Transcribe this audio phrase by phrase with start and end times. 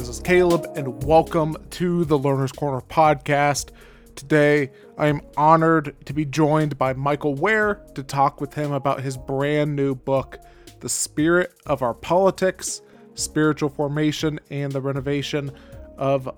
[0.00, 3.68] This is Caleb, and welcome to the Learner's Corner podcast.
[4.16, 9.02] Today, I am honored to be joined by Michael Wear to talk with him about
[9.02, 10.38] his brand new book,
[10.80, 12.80] The Spirit of Our Politics
[13.12, 15.52] Spiritual Formation and the Renovation
[15.98, 16.34] of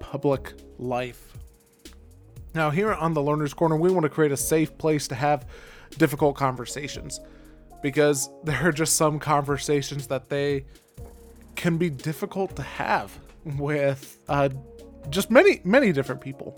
[0.00, 1.32] Public Life.
[2.54, 5.46] Now, here on the Learner's Corner, we want to create a safe place to have
[5.96, 7.20] difficult conversations
[7.82, 10.66] because there are just some conversations that they
[11.58, 14.48] can be difficult to have with uh,
[15.10, 16.54] just many, many different people.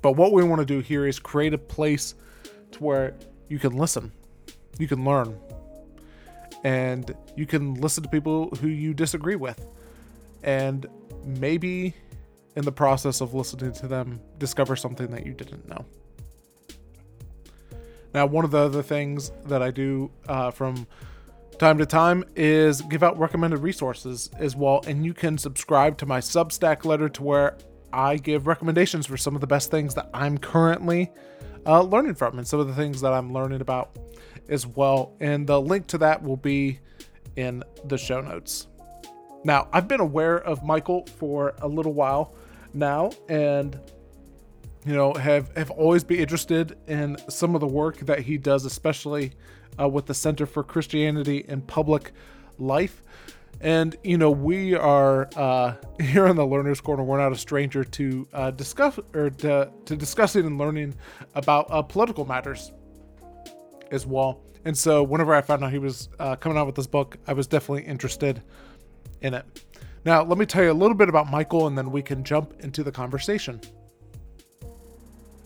[0.00, 2.14] But what we want to do here is create a place
[2.70, 3.16] to where
[3.48, 4.12] you can listen,
[4.78, 5.36] you can learn,
[6.62, 9.66] and you can listen to people who you disagree with.
[10.44, 10.86] And
[11.24, 11.92] maybe
[12.54, 15.84] in the process of listening to them, discover something that you didn't know.
[18.14, 20.86] Now, one of the other things that I do uh, from
[21.60, 24.82] time to time is give out recommended resources as well.
[24.86, 27.58] And you can subscribe to my Substack letter to where
[27.92, 31.12] I give recommendations for some of the best things that I'm currently
[31.66, 33.94] uh, learning from and some of the things that I'm learning about
[34.48, 35.14] as well.
[35.20, 36.80] And the link to that will be
[37.36, 38.66] in the show notes.
[39.44, 42.34] Now, I've been aware of Michael for a little while
[42.72, 43.78] now and
[44.86, 48.64] you know have have always been interested in some of the work that he does
[48.64, 49.32] especially
[49.80, 52.12] uh, with the Center for Christianity and Public
[52.58, 53.02] Life.
[53.60, 57.02] And you know we are uh, here in the Learner's Corner.
[57.02, 60.94] We're not a stranger to uh, discuss or to, to, discussing and learning
[61.34, 62.72] about uh, political matters
[63.90, 64.40] as well.
[64.64, 67.32] And so, whenever I found out he was uh, coming out with this book, I
[67.32, 68.42] was definitely interested
[69.22, 69.64] in it.
[70.04, 72.54] Now, let me tell you a little bit about Michael, and then we can jump
[72.60, 73.60] into the conversation.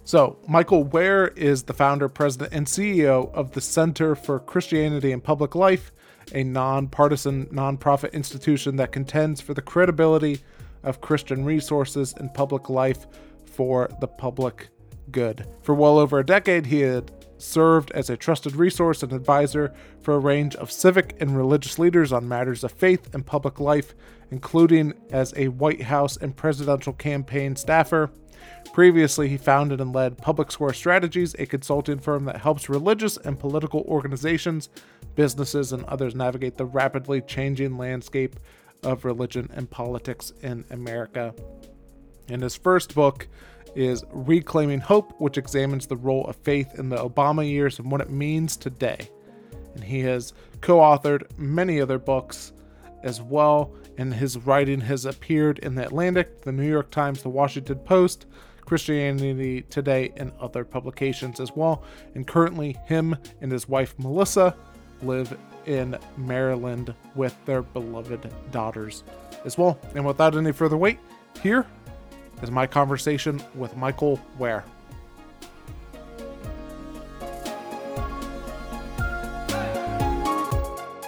[0.07, 5.25] So, Michael Wear is the founder, president, and CEO of the Center for Christianity and
[5.25, 5.92] Public Life,
[6.35, 10.41] a nonpartisan nonprofit institution that contends for the credibility
[10.83, 13.07] of Christian resources in public life
[13.47, 14.69] for the public
[15.11, 15.47] good.
[15.63, 19.73] For well over a decade, he had served as a trusted resource and advisor
[20.03, 23.95] for a range of civic and religious leaders on matters of faith and public life,
[24.31, 28.11] including as a White House and presidential campaign staffer
[28.73, 33.39] Previously, he founded and led Public Square Strategies, a consulting firm that helps religious and
[33.39, 34.69] political organizations,
[35.15, 38.37] businesses, and others navigate the rapidly changing landscape
[38.83, 41.35] of religion and politics in America.
[42.29, 43.29] And his first book
[43.75, 48.01] is Reclaiming Hope, which examines the role of faith in the Obama years and what
[48.01, 49.09] it means today.
[49.75, 52.53] And he has co authored many other books
[53.03, 57.29] as well, and his writing has appeared in the Atlantic, the New York Times, the
[57.29, 58.27] Washington Post,
[58.65, 61.83] Christianity Today, and other publications as well.
[62.15, 64.57] And currently, him and his wife Melissa
[65.03, 69.05] live in Maryland with their beloved daughters
[69.45, 69.79] as well.
[69.95, 70.99] And without any further wait,
[71.43, 71.67] here
[72.43, 74.65] is my conversation with Michael Wear.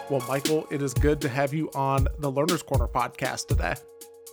[0.08, 3.74] Well, Michael, it is good to have you on the Learner's Corner podcast today.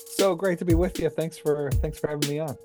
[0.05, 1.09] So great to be with you.
[1.09, 2.55] Thanks for thanks for having me on.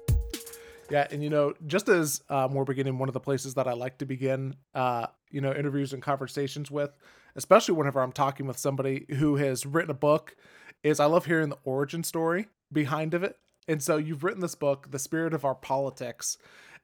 [0.90, 3.72] Yeah, and you know, just as um, we're beginning, one of the places that I
[3.72, 6.90] like to begin, uh, you know, interviews and conversations with,
[7.34, 10.36] especially whenever I'm talking with somebody who has written a book,
[10.82, 13.38] is I love hearing the origin story behind of it.
[13.66, 16.36] And so you've written this book, The Spirit of Our Politics.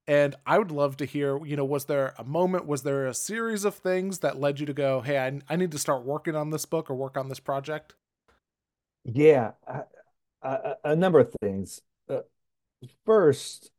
[0.07, 3.15] And I would love to hear, you know, was there a moment, was there a
[3.15, 6.37] series of things that led you to go, hey, I, I need to start working
[6.37, 7.95] on this book or work on this project?
[9.05, 9.53] Yeah,
[10.43, 11.81] a, a number of things.
[12.09, 12.21] Uh,
[13.07, 13.71] first,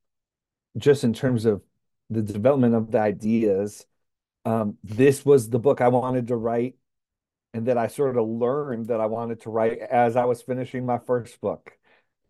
[0.78, 1.62] just in terms of
[2.10, 3.86] the development of the ideas,
[4.46, 6.76] um, this was the book I wanted to write,
[7.54, 10.86] and that I sort of learned that I wanted to write as I was finishing
[10.86, 11.78] my first book.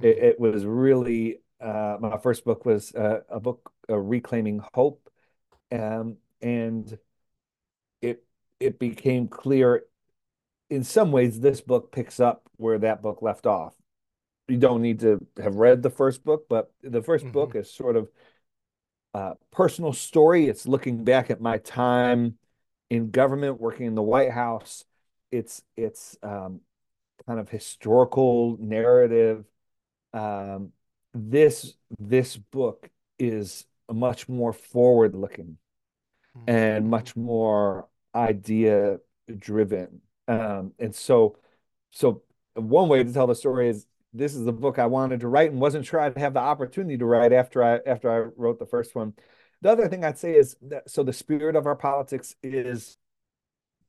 [0.02, 5.10] It, it was really uh, my first book was uh, a book, uh, Reclaiming Hope,
[5.72, 6.98] um, and
[8.04, 8.24] it
[8.60, 9.84] it became clear.
[10.70, 13.74] In some ways, this book picks up where that book left off.
[14.48, 17.32] You don't need to have read the first book, but the 1st mm-hmm.
[17.32, 18.10] book is sort of
[19.16, 20.48] uh, personal story.
[20.48, 22.38] It's looking back at my time
[22.92, 24.86] in government, working in the White House.
[25.32, 26.62] It's it's um,
[27.26, 29.46] kind of historical narrative.
[30.14, 30.72] Um,
[31.16, 35.58] this this book is much more forward looking
[36.38, 36.50] mm-hmm.
[36.50, 38.98] and much more idea
[39.38, 40.02] driven.
[40.28, 41.38] Um, and so
[41.92, 42.24] so
[42.56, 45.52] one way to tell the story is this is the book I wanted to write
[45.52, 48.66] and wasn't sure I'd have the opportunity to write after I after I wrote the
[48.66, 49.14] first one.
[49.62, 52.98] The other thing I'd say is that so the spirit of our politics is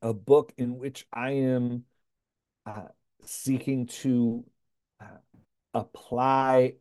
[0.00, 1.84] a book in which I am
[2.64, 2.88] uh,
[3.24, 4.44] seeking to
[5.00, 5.18] uh,
[5.74, 6.74] apply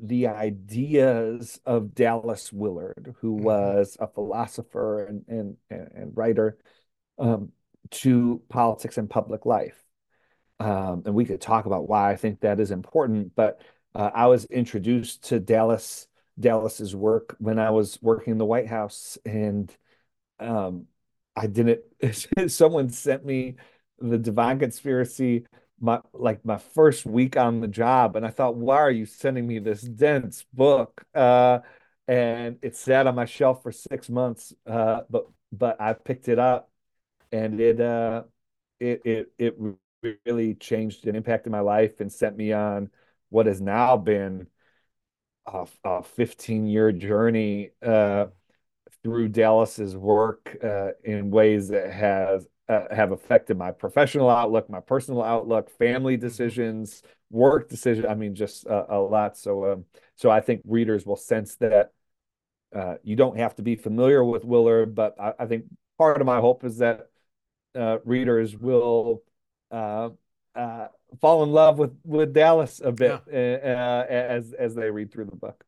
[0.00, 3.44] the ideas of Dallas Willard, who mm-hmm.
[3.44, 6.58] was a philosopher and and and writer,
[7.18, 7.52] um,
[7.90, 9.82] to politics and public life.
[10.60, 13.34] Um, and we could talk about why I think that is important.
[13.34, 13.60] But
[13.94, 16.06] uh, I was introduced to Dallas
[16.38, 19.74] Dallas's work when I was working in the White House, and
[20.38, 20.86] um,
[21.36, 21.80] I didn't.
[22.48, 23.56] someone sent me
[23.98, 25.46] the Divine Conspiracy
[25.82, 29.46] my like my first week on the job and I thought why are you sending
[29.46, 31.04] me this dense book?
[31.14, 31.60] Uh
[32.08, 36.38] and it sat on my shelf for 6 months uh but but I picked it
[36.38, 36.70] up
[37.32, 38.24] and it uh
[38.80, 39.58] it it it
[40.26, 42.90] really changed and impacted my life and sent me on
[43.30, 44.48] what has now been
[45.46, 48.26] a, a 15 year journey uh
[49.02, 54.80] through Dallas's work uh, in ways that has uh, have affected my professional outlook, my
[54.80, 56.26] personal outlook, family mm-hmm.
[56.26, 58.06] decisions, work decisions.
[58.08, 59.36] I mean, just uh, a lot.
[59.36, 59.84] So, um,
[60.16, 61.92] so I think readers will sense that
[62.74, 65.64] uh, you don't have to be familiar with Willard, but I, I think
[65.98, 67.08] part of my hope is that
[67.74, 69.22] uh, readers will
[69.70, 70.10] uh,
[70.54, 70.86] uh,
[71.20, 74.04] fall in love with with Dallas a bit yeah.
[74.08, 75.64] as as they read through the book.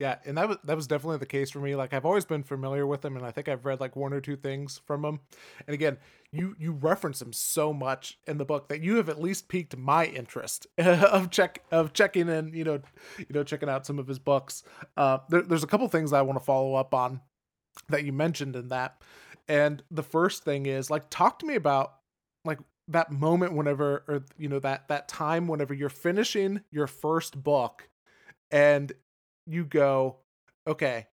[0.00, 1.76] Yeah, and that was that was definitely the case for me.
[1.76, 4.20] Like I've always been familiar with him, and I think I've read like one or
[4.20, 5.20] two things from him.
[5.68, 5.98] And again,
[6.32, 9.76] you you reference him so much in the book that you have at least piqued
[9.76, 12.52] my interest of check of checking in.
[12.52, 12.80] You know,
[13.18, 14.64] you know, checking out some of his books.
[14.96, 17.20] Uh, there, there's a couple things I want to follow up on
[17.88, 19.00] that you mentioned in that.
[19.48, 21.94] And the first thing is like talk to me about
[22.44, 22.58] like
[22.88, 27.88] that moment whenever or you know that that time whenever you're finishing your first book
[28.50, 28.92] and
[29.46, 30.16] you go,
[30.66, 31.06] okay,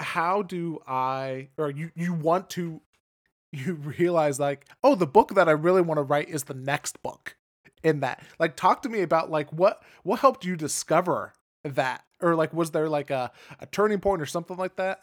[0.00, 2.80] how do I or you you want to
[3.52, 7.02] you realize like, oh, the book that I really want to write is the next
[7.02, 7.36] book
[7.82, 8.22] in that.
[8.38, 11.34] Like talk to me about like what what helped you discover
[11.64, 12.04] that?
[12.20, 13.30] Or like was there like a,
[13.60, 15.00] a turning point or something like that?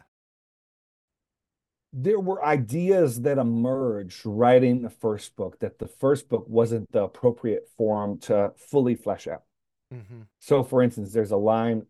[1.92, 7.04] There were ideas that emerged writing the first book that the first book wasn't the
[7.04, 9.44] appropriate form to fully flesh out.
[9.92, 10.22] Mm-hmm.
[10.40, 11.88] So, for instance, there's a line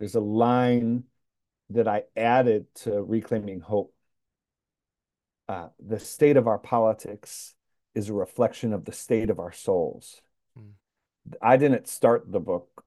[0.00, 1.04] there's a line
[1.68, 3.94] that I added to Reclaiming Hope.
[5.48, 7.54] Uh, the state of our politics
[7.94, 10.22] is a reflection of the state of our souls.
[10.58, 10.72] Mm.
[11.40, 12.82] I didn't start the book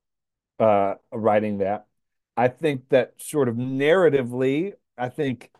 [0.60, 1.86] uh, writing that.
[2.36, 5.51] I think that sort of narratively, I think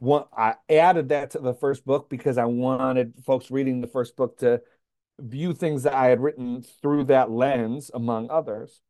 [0.00, 4.16] one, I added that to the first book because I wanted folks reading the first
[4.16, 4.60] book to
[5.18, 8.82] view things that I had written through that lens, among others.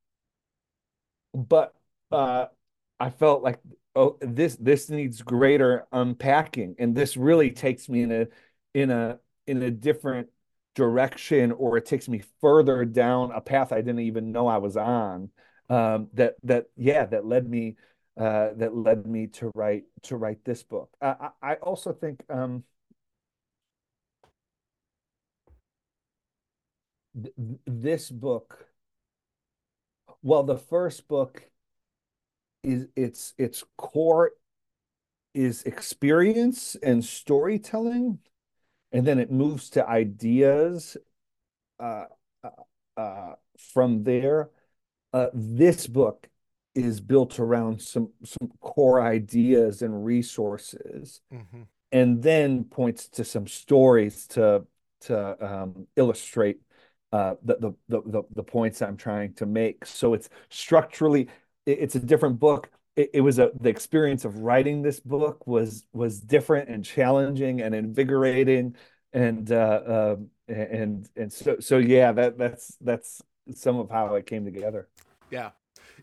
[1.35, 1.75] But
[2.13, 2.47] uh,
[2.99, 3.61] I felt like
[3.97, 8.27] oh this this needs greater unpacking, and this really takes me in a
[8.75, 10.29] in a in a different
[10.75, 14.77] direction, or it takes me further down a path I didn't even know I was
[14.77, 15.31] on.
[15.69, 17.77] Um, that that yeah that led me
[18.17, 20.91] uh, that led me to write to write this book.
[21.01, 22.65] I, I also think um,
[27.15, 27.35] th-
[27.67, 28.69] this book,
[30.23, 31.50] well, the first book
[32.63, 34.33] is its its core
[35.35, 38.19] is experience and storytelling
[38.93, 40.97] and then it moves to ideas
[41.79, 42.05] uh,
[42.43, 43.35] uh, uh,
[43.73, 44.51] from there
[45.13, 46.29] uh, this book
[46.75, 51.63] is built around some some core ideas and resources mm-hmm.
[51.93, 54.65] and then points to some stories to
[55.01, 56.61] to um, illustrate
[57.13, 59.85] uh, the, the, the the points I'm trying to make.
[59.85, 61.29] So it's structurally
[61.73, 62.71] it's a different book.
[62.97, 67.61] It, it was a the experience of writing this book was was different and challenging
[67.61, 68.77] and invigorating,
[69.13, 73.23] and uh, um, and and so so yeah, that that's that's
[73.55, 74.89] some of how it came together.
[75.31, 75.51] Yeah,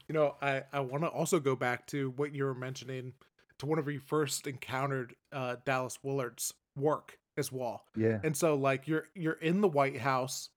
[0.08, 3.14] you know, I I want to also go back to what you were mentioning
[3.60, 7.84] to whenever you first encountered uh, Dallas Willard's work as well.
[7.96, 10.50] Yeah, and so like you're you're in the White House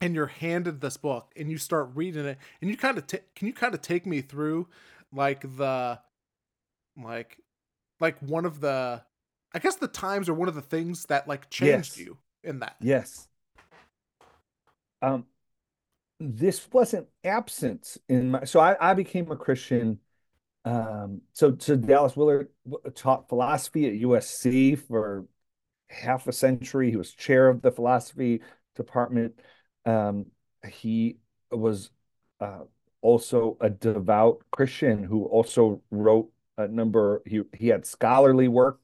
[0.00, 3.18] and you're handed this book and you start reading it and you kind of t-
[3.34, 4.66] can you kind of take me through
[5.12, 5.98] like the
[7.02, 7.38] like
[8.00, 9.02] like one of the
[9.54, 12.06] i guess the times or one of the things that like changed yes.
[12.06, 12.76] you in that?
[12.80, 13.26] Yes.
[15.02, 15.26] Um
[16.18, 19.98] this wasn't absent in my so i, I became a christian
[20.64, 22.48] um so so dallas willard
[22.94, 25.26] taught philosophy at usc for
[25.88, 26.90] half a century.
[26.90, 28.42] He was chair of the philosophy
[28.74, 29.40] department
[29.86, 30.26] um,
[30.68, 31.16] he
[31.50, 31.90] was
[32.40, 32.64] uh,
[33.00, 37.22] also a devout Christian who also wrote a number.
[37.24, 38.80] He he had scholarly work.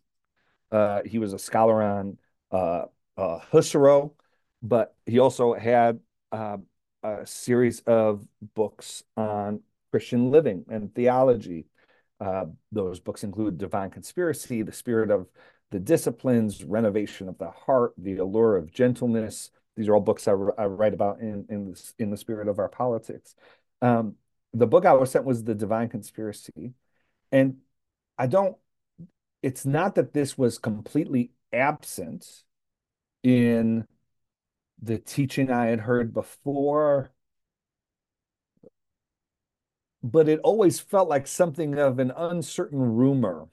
[0.71, 2.19] Uh, he was a scholar on
[2.51, 2.85] uh,
[3.17, 4.15] uh, Husserl,
[4.63, 6.59] but he also had uh,
[7.03, 11.67] a series of books on Christian living and theology.
[12.21, 15.27] Uh, those books include Divine Conspiracy, The Spirit of
[15.71, 19.51] the Disciplines, Renovation of the Heart, The Allure of Gentleness.
[19.77, 22.59] These are all books I, I write about in in, this, in the spirit of
[22.59, 23.35] our politics.
[23.81, 24.17] Um,
[24.53, 26.75] the book I was sent was The Divine Conspiracy,
[27.31, 27.57] and
[28.19, 28.57] I don't.
[29.43, 32.45] It's not that this was completely absent
[33.23, 33.87] in
[34.81, 37.13] the teaching I had heard before
[40.03, 43.49] but it always felt like something of an uncertain rumor.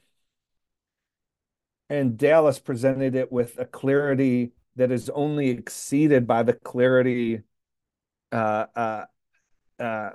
[1.90, 7.42] And Dallas presented it with a clarity that is only exceeded by the clarity
[8.32, 9.06] uh, uh,
[9.80, 10.10] uh,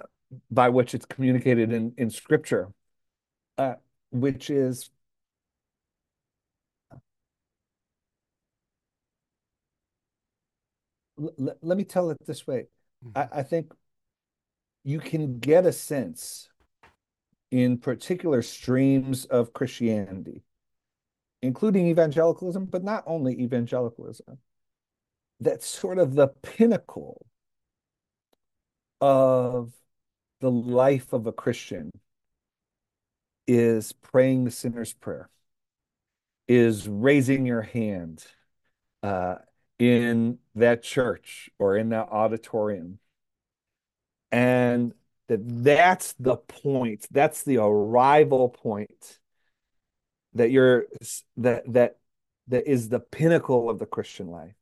[0.51, 2.69] by which it's communicated in, in scripture,
[3.59, 3.75] uh,
[4.11, 4.91] which is
[11.17, 12.67] let me tell it this way.
[13.05, 13.19] Mm-hmm.
[13.35, 13.73] I, I think
[14.83, 16.49] you can get a sense
[17.51, 20.43] in particular streams of Christianity,
[21.45, 24.39] including evangelicalism, but not only evangelicalism,
[25.41, 27.27] That's sort of the pinnacle
[29.01, 29.73] of
[30.41, 31.91] the life of a Christian
[33.47, 35.29] is praying the sinner's prayer,
[36.49, 38.25] is raising your hand
[39.03, 39.37] uh,
[39.79, 42.99] in that church or in that auditorium.
[44.33, 44.95] And
[45.29, 49.21] that that's the point that's the arrival point
[50.35, 50.87] that you're
[51.37, 51.97] that that
[52.49, 54.55] that is the pinnacle of the christian life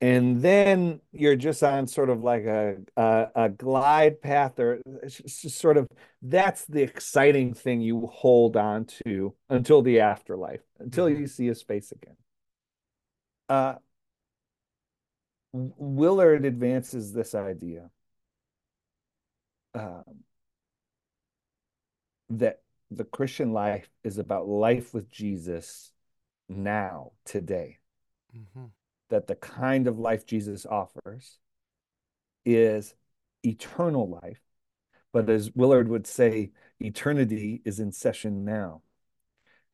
[0.00, 5.76] and then you're just on sort of like a a, a glide path or sort
[5.76, 5.88] of
[6.22, 11.22] that's the exciting thing you hold on to until the afterlife until mm-hmm.
[11.22, 12.16] you see his face again
[13.48, 13.74] uh
[15.52, 17.90] willard advances this idea
[19.76, 20.04] um,
[22.30, 25.90] that the Christian life is about life with Jesus
[26.48, 27.78] now, today.
[28.36, 28.66] Mm-hmm.
[29.10, 31.38] That the kind of life Jesus offers
[32.44, 32.94] is
[33.42, 34.40] eternal life.
[35.12, 38.82] But as Willard would say, eternity is in session now.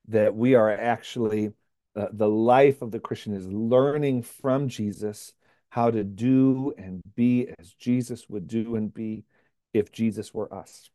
[0.08, 1.52] That we are actually,
[1.96, 5.32] uh, the life of the Christian is learning from Jesus
[5.70, 9.24] how to do and be as Jesus would do and be
[9.72, 10.90] if Jesus were us.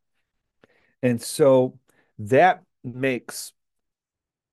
[1.01, 1.79] And so
[2.19, 3.53] that makes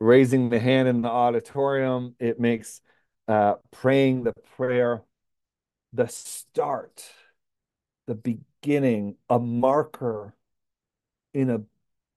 [0.00, 2.80] raising the hand in the auditorium, it makes
[3.28, 5.02] uh, praying the prayer
[5.94, 7.04] the start,
[8.06, 10.34] the beginning, a marker
[11.32, 11.62] in a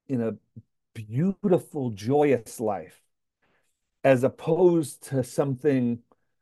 [0.08, 0.36] in a
[0.94, 3.02] beautiful, joyous life,
[4.04, 6.00] as opposed to something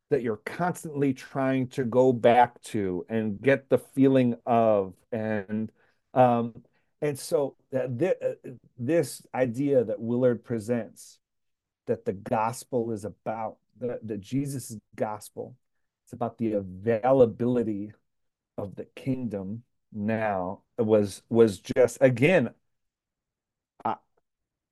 [0.10, 4.94] that you're constantly trying to go back to and get the feeling of.
[5.12, 5.72] And
[6.14, 6.64] um
[7.02, 11.20] and so that th- uh, this idea that Willard presents
[11.88, 15.56] that the gospel is about the, the Jesus gospel
[16.06, 17.92] it's about the availability
[18.58, 22.50] of the kingdom now was was just again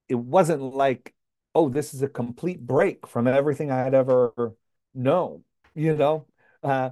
[0.10, 1.14] it wasn't like
[1.56, 4.54] oh this is a complete break from everything i had ever
[4.94, 5.44] known
[5.76, 6.26] you know,
[6.62, 6.92] uh,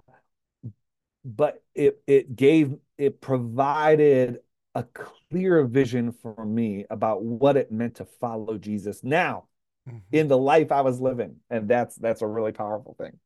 [1.23, 4.39] but it it gave it provided
[4.75, 9.45] a clear vision for me about what it meant to follow Jesus now
[9.87, 9.97] mm-hmm.
[10.11, 13.19] in the life I was living, and that's that's a really powerful thing.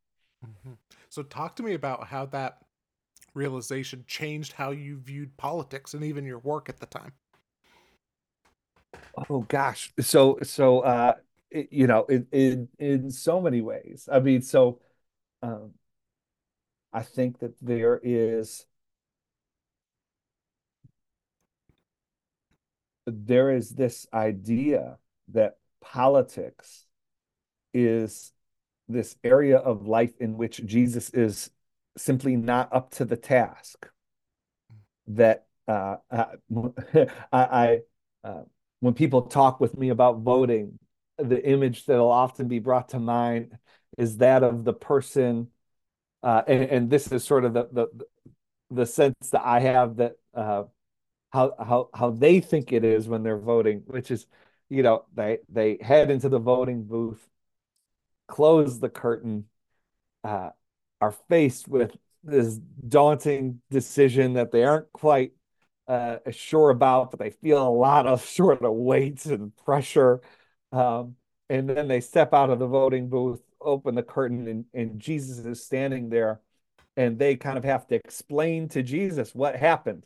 [0.45, 0.73] Mm-hmm.
[1.09, 2.57] So, talk to me about how that
[3.33, 7.11] realization changed how you viewed politics and even your work at the time.
[9.29, 11.13] Oh gosh, so so uh,
[11.51, 14.09] you know, in, in in so many ways.
[14.11, 14.79] I mean, so
[15.41, 15.71] um,
[16.91, 18.65] I think that there is
[23.05, 24.97] there is this idea
[25.29, 26.85] that politics
[27.73, 28.31] is
[28.87, 31.49] this area of life in which Jesus is
[31.97, 33.89] simply not up to the task.
[35.07, 37.79] That uh, I, I
[38.23, 38.43] uh,
[38.79, 40.79] when people talk with me about voting,
[41.17, 43.57] the image that'll often be brought to mind
[43.97, 45.47] is that of the person,
[46.21, 47.87] uh, and, and, this is sort of the, the
[48.71, 50.63] the sense that I have that uh,
[51.35, 54.27] how how how they think it is when they're voting, which is,
[54.69, 57.27] you know, they they head into the voting booth,
[58.27, 59.45] close the curtain,
[60.23, 60.51] uh,
[61.01, 65.33] are faced with this daunting decision that they aren't quite
[65.87, 70.21] uh, sure about, but they feel a lot of sort of weight and pressure.
[70.71, 71.15] Um,
[71.49, 75.39] and then they step out of the voting booth, open the curtain, and, and Jesus
[75.45, 76.41] is standing there
[76.97, 80.05] and they kind of have to explain to Jesus what happened.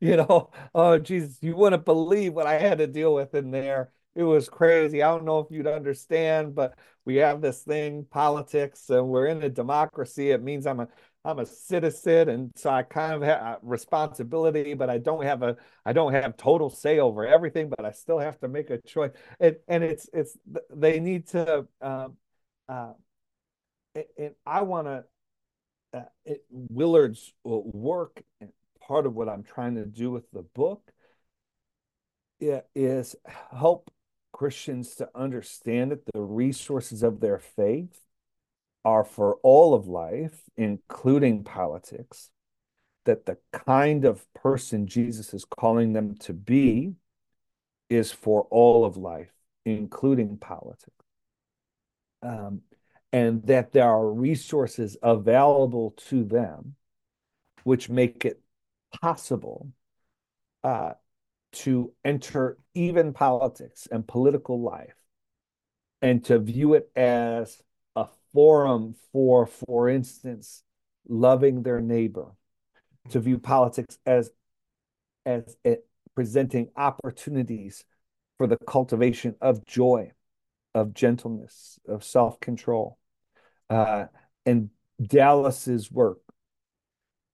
[0.00, 3.90] You know, oh Jesus, you wouldn't believe what I had to deal with in there.
[4.14, 5.02] It was crazy.
[5.02, 9.42] I don't know if you'd understand, but we have this thing, politics, and we're in
[9.42, 10.30] a democracy.
[10.30, 10.88] It means I'm a
[11.24, 15.56] I'm a citizen, and so I kind of have responsibility, but I don't have a
[15.84, 19.10] I don't have total say over everything, but I still have to make a choice.
[19.40, 20.36] And and it's it's
[20.70, 21.66] they need to.
[21.80, 22.16] Um,
[22.68, 22.92] uh,
[24.18, 25.04] and I want to.
[25.92, 28.50] Uh, Willard's work, and
[28.86, 30.92] part of what I'm trying to do with the book,
[32.40, 33.16] is
[33.50, 33.90] help
[34.32, 38.00] Christians to understand that the resources of their faith
[38.84, 42.30] are for all of life, including politics,
[43.06, 46.94] that the kind of person Jesus is calling them to be
[47.88, 49.32] is for all of life,
[49.64, 50.92] including politics.
[52.22, 52.62] Um,
[53.12, 56.74] and that there are resources available to them
[57.62, 58.40] which make it
[59.00, 59.72] possible
[60.62, 60.92] uh,
[61.52, 64.96] to enter even politics and political life
[66.02, 67.62] and to view it as
[67.96, 70.62] a forum for, for instance,
[71.08, 72.32] loving their neighbor,
[73.10, 74.30] to view politics as
[75.26, 77.84] as it, presenting opportunities
[78.36, 80.10] for the cultivation of joy,
[80.74, 82.98] of gentleness, of self control.
[83.70, 84.06] Uh,
[84.44, 84.70] and
[85.02, 86.18] Dallas's work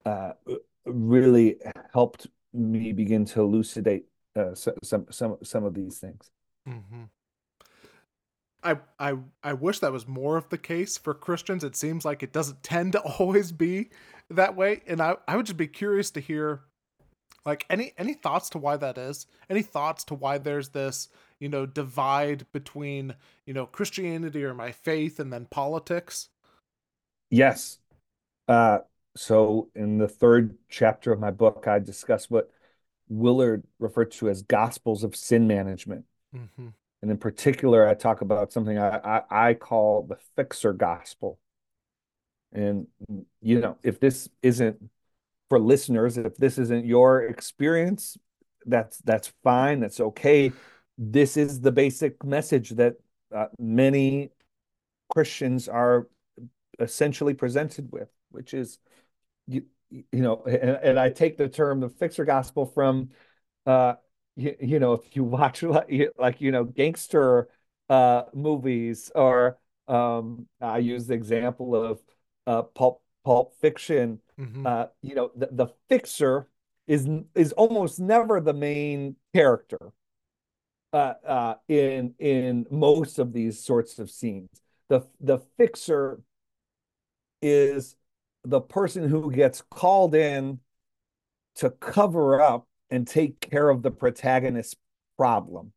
[0.05, 0.33] uh,
[0.93, 1.57] really
[1.93, 4.07] helped me begin to elucidate
[4.37, 6.31] uh, some some some of these things.
[6.69, 7.05] Mm-hmm.
[8.63, 11.65] I I I wish that was more of the case for Christians.
[11.65, 13.91] It seems like it doesn't tend to always be
[14.31, 16.63] that way, and I I would just be curious to hear
[17.47, 19.27] like any any thoughts to why that is.
[19.49, 23.15] Any thoughts to why there's this you know divide between
[23.47, 26.29] you know Christianity or my faith and then politics.
[27.31, 27.79] Yes.
[28.49, 28.79] Uh,
[29.17, 32.51] so in the third chapter of my book, I discuss what
[33.09, 36.05] Willard referred to as gospels of sin management.
[36.35, 36.69] Mm-hmm.
[37.03, 41.39] And in particular, I talk about something I, I, I call the fixer gospel.
[42.53, 42.87] And,
[43.41, 44.91] you know, if this isn't
[45.49, 48.17] for listeners, if this isn't your experience,
[48.67, 49.81] that's that's fine.
[49.81, 50.53] That's okay.
[50.99, 52.97] This is the basic message that
[53.35, 54.31] uh, many
[55.13, 56.09] Christians are
[56.79, 58.79] essentially presented with, which is,
[59.51, 63.11] you, you know, and, and I take the term the fixer gospel from
[63.67, 63.95] uh,
[64.37, 67.49] you, you know if you watch like, like you know gangster
[67.89, 69.59] uh movies or
[69.89, 72.01] um I use the example of
[72.47, 74.67] uh pulp pulp fiction mm-hmm.
[74.67, 76.49] uh you know the, the fixer
[76.87, 79.93] is is almost never the main character
[80.93, 84.49] uh uh in in most of these sorts of scenes
[84.89, 86.21] the the fixer
[87.43, 87.97] is
[88.45, 90.61] the person who gets called in
[91.57, 94.77] to cover up and take care of the protagonist's
[95.17, 95.73] problem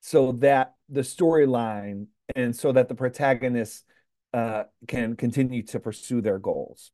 [0.00, 3.84] so that the storyline and so that the protagonist
[4.32, 6.90] uh, can continue to pursue their goals.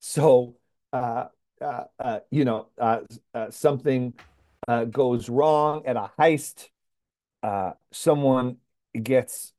[0.00, 0.56] So,
[0.92, 1.26] uh,
[1.60, 3.00] uh, uh you know, uh,
[3.34, 4.14] uh, something
[4.90, 6.68] goes wrong at a heist.
[7.92, 8.56] someone
[9.02, 9.52] gets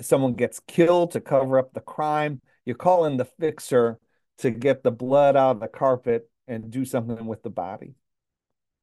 [0.00, 2.40] someone gets killed to cover up the crime.
[2.70, 3.98] You call in the fixer
[4.38, 7.96] to get the blood out of the carpet and do something with the body.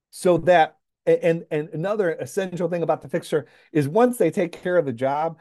[0.09, 4.75] So that and and another essential thing about the fixer is once they take care
[4.75, 5.37] of the job,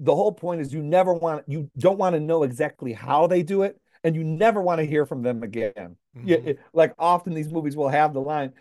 [0.00, 3.42] the whole point is you never want you don't want to know exactly how they
[3.42, 5.96] do it and you never want to hear from them again.
[6.16, 6.30] Mm-hmm.
[6.30, 8.54] It, like often these movies will have the line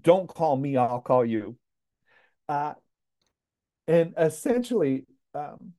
[0.00, 1.56] don't call me, I'll call you.
[2.48, 2.74] Uh,
[3.88, 5.72] and essentially um,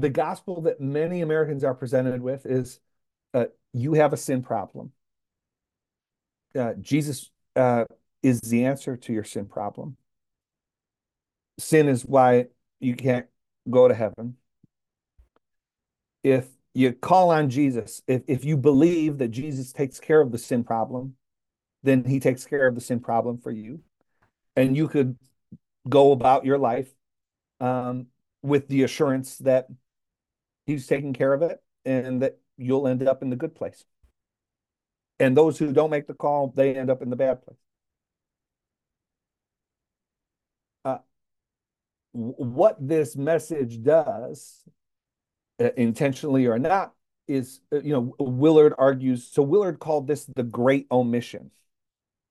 [0.00, 2.80] the gospel that many Americans are presented with is
[3.34, 4.92] uh, you have a sin problem.
[6.58, 7.84] Uh, Jesus uh,
[8.22, 9.96] is the answer to your sin problem.
[11.58, 12.46] Sin is why
[12.80, 13.26] you can't
[13.68, 14.36] go to heaven.
[16.24, 20.38] If you call on Jesus, if, if you believe that Jesus takes care of the
[20.38, 21.14] sin problem,
[21.82, 23.80] then he takes care of the sin problem for you.
[24.56, 25.16] And you could
[25.88, 26.90] go about your life
[27.60, 28.06] um,
[28.42, 29.68] with the assurance that
[30.70, 33.84] he's taking care of it and that you'll end up in the good place.
[35.18, 37.58] And those who don't make the call, they end up in the bad place.
[40.84, 40.98] Uh,
[42.12, 44.62] what this message does,
[45.60, 46.94] uh, intentionally or not,
[47.28, 49.26] is uh, you know Willard argues.
[49.26, 51.50] So Willard called this the Great Omission,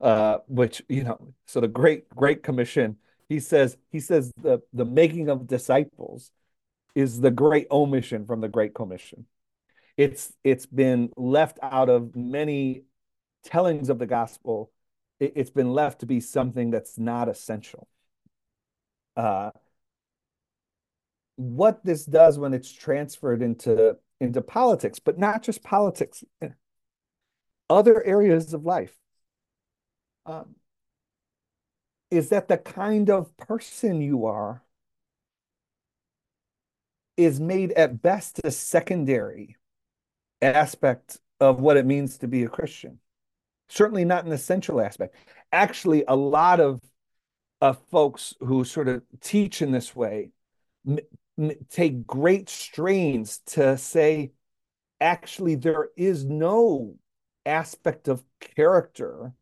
[0.00, 1.34] uh, which you know.
[1.46, 2.96] So the Great Great Commission.
[3.28, 6.32] He says he says the the making of disciples
[6.94, 9.26] is the great omission from the Great Commission.
[9.96, 12.84] It's it's been left out of many
[13.44, 14.70] tellings of the gospel.
[15.18, 17.86] It, has been left to be something that's not essential.
[19.16, 19.50] Uh,
[21.36, 26.22] what this does when it's transferred into into politics, but not just politics,
[27.68, 28.94] other areas of life,
[30.26, 30.54] um,
[32.10, 34.62] is that the kind of person you are
[37.24, 39.56] is made at best a secondary
[40.42, 42.98] aspect of what it means to be a Christian.
[43.68, 45.14] Certainly not an essential aspect.
[45.52, 46.80] Actually, a lot of
[47.60, 50.30] uh, folks who sort of teach in this way
[51.70, 54.32] take great strains to say,
[55.00, 56.94] actually, there is no
[57.46, 59.32] aspect of character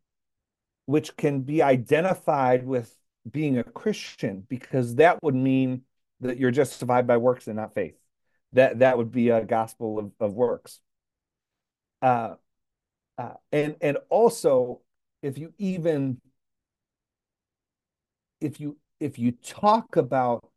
[0.87, 2.95] which can be identified with
[3.31, 5.83] being a Christian, because that would mean
[6.21, 7.97] that you're justified by works and not faith.
[8.53, 10.81] That that would be a gospel of, of works.
[12.01, 12.35] Uh,
[13.17, 14.81] uh, and and also,
[15.23, 16.21] if you even
[18.41, 20.49] if you if you talk about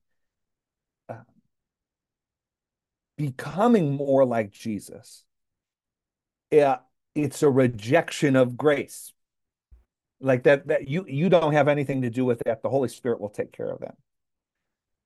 [3.17, 5.23] becoming more like Jesus,
[6.49, 6.77] yeah,
[7.15, 9.13] it's a rejection of grace.
[10.19, 12.61] Like that, that you you don't have anything to do with that.
[12.61, 13.95] The Holy Spirit will take care of that.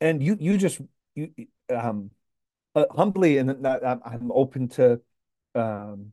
[0.01, 0.81] And you you just
[1.15, 1.31] you
[1.69, 2.11] um
[2.75, 5.01] uh, humbly and I'm, open to
[5.55, 6.11] um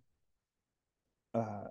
[1.35, 1.65] uh,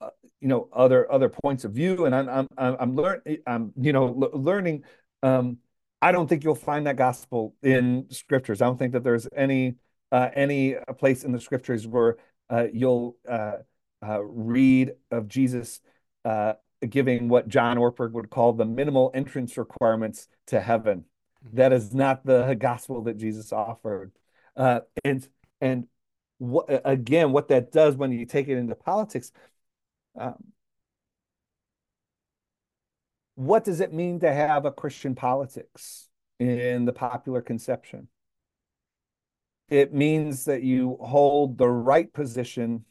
[0.00, 3.92] uh, you know other other points of view and i'm i'm i'm learning i'm you
[3.92, 4.84] know learning
[5.22, 5.58] um
[6.02, 8.60] I don't think you'll find that gospel in scriptures.
[8.60, 9.76] I don't think that there's any
[10.10, 12.16] uh, any place in the scriptures where
[12.50, 13.58] uh, you'll uh,
[14.04, 15.80] uh read of Jesus
[16.24, 16.54] uh,
[16.86, 21.04] giving what John Ortberg would call the minimal entrance requirements to heaven.
[21.52, 24.12] That is not the gospel that Jesus offered.
[24.56, 25.26] Uh, and
[25.60, 25.86] and
[26.38, 29.32] what, again, what that does when you take it into politics.
[30.18, 30.52] Um,
[33.34, 38.08] what does it mean to have a Christian politics in the popular conception?
[39.68, 42.84] It means that you hold the right position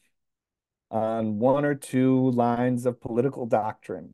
[0.89, 4.13] on one or two lines of political doctrine.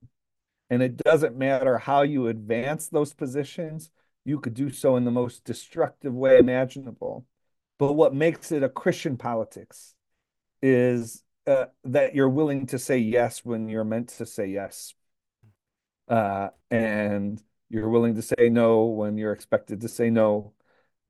[0.69, 3.89] And it doesn't matter how you advance those positions,
[4.27, 7.25] you could do so in the most destructive way imaginable.
[7.79, 9.95] But what makes it a Christian politics
[10.61, 14.93] is uh, that you're willing to say yes when you're meant to say yes
[16.07, 20.53] uh, and you're willing to say no when you're expected to say no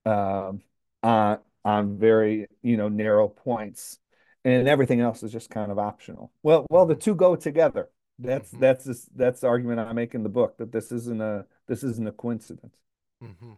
[0.06, 0.62] um,
[1.04, 4.00] on on very you know narrow points,
[4.44, 6.32] and everything else is just kind of optional.
[6.44, 7.90] Well, well, the two go together.
[8.20, 8.62] That's mm-hmm.
[8.62, 11.84] that's this, that's the argument I make in the book that this isn't a this
[11.84, 12.76] isn't a coincidence.
[13.24, 13.54] Mm-hmm.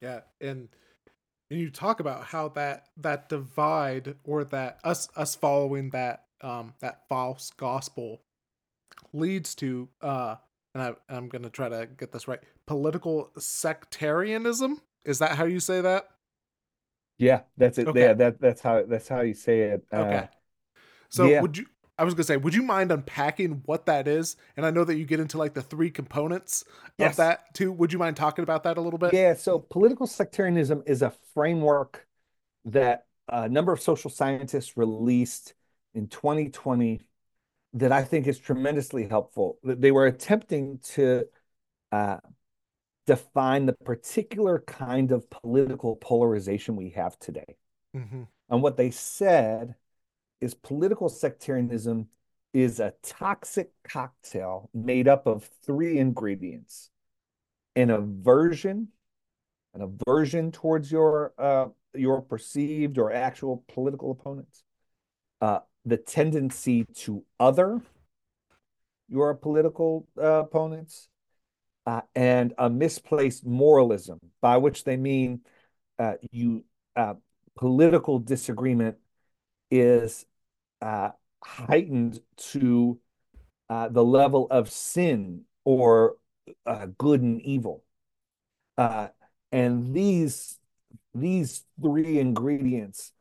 [0.00, 0.68] Yeah, and
[1.50, 6.74] and you talk about how that that divide or that us us following that um
[6.80, 8.20] that false gospel
[9.12, 10.36] leads to uh
[10.74, 14.80] and I, I'm going to try to get this right political sectarianism.
[15.04, 16.08] Is that how you say that?
[17.18, 17.88] Yeah, that's it.
[17.88, 18.00] Okay.
[18.00, 19.84] Yeah, that that's how that's how you say it.
[19.92, 20.28] Uh, okay.
[21.08, 21.42] So yeah.
[21.42, 21.66] would you?
[22.00, 24.36] I was gonna say, would you mind unpacking what that is?
[24.56, 26.64] And I know that you get into like the three components
[26.96, 27.10] yes.
[27.10, 27.70] of that too.
[27.72, 29.12] Would you mind talking about that a little bit?
[29.12, 29.34] Yeah.
[29.34, 32.06] So political sectarianism is a framework
[32.64, 35.52] that a number of social scientists released
[35.92, 37.02] in 2020
[37.74, 39.58] that I think is tremendously helpful.
[39.62, 41.26] That they were attempting to
[41.92, 42.16] uh,
[43.06, 47.56] define the particular kind of political polarization we have today.
[47.94, 48.22] Mm-hmm.
[48.48, 49.74] And what they said
[50.40, 52.08] is political sectarianism
[52.52, 56.90] is a toxic cocktail made up of three ingredients
[57.76, 58.88] an aversion,
[59.74, 64.64] an aversion towards your uh, your perceived or actual political opponents,
[65.40, 67.80] uh, the tendency to other
[69.08, 71.08] your political uh, opponents
[71.86, 75.40] uh, and a misplaced moralism, by which they mean
[75.98, 76.64] uh, you
[76.96, 77.14] uh,
[77.56, 78.96] political disagreement
[79.70, 80.26] is
[80.80, 81.10] uh,
[81.42, 82.98] heightened to
[83.68, 86.16] uh, the level of sin or
[86.98, 87.84] good and evil,
[88.76, 90.58] and these
[91.14, 93.12] these three ingredients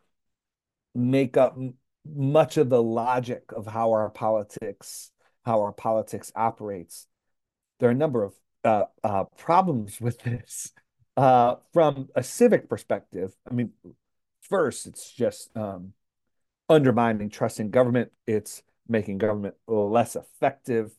[0.96, 1.58] make up
[2.16, 5.12] much of the logic of how our politics
[5.46, 7.08] how our politics operates.
[7.80, 10.72] There are a number of uh, uh, problems with this
[11.18, 13.34] uh, from a civic perspective.
[13.50, 13.72] I mean,
[14.42, 15.94] first, it's just um,
[16.70, 18.12] undermining trust in government.
[18.28, 20.92] It's making government less effective.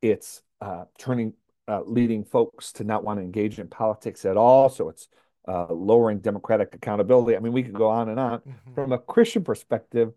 [0.00, 1.34] It's uh, turning
[1.68, 4.68] uh, leading folks to not want to engage in politics at all.
[4.68, 5.08] So it's
[5.46, 7.36] uh, lowering democratic accountability.
[7.36, 8.40] I mean, we could go on and on.
[8.40, 8.74] Mhm.
[8.74, 10.12] From a Christian perspective,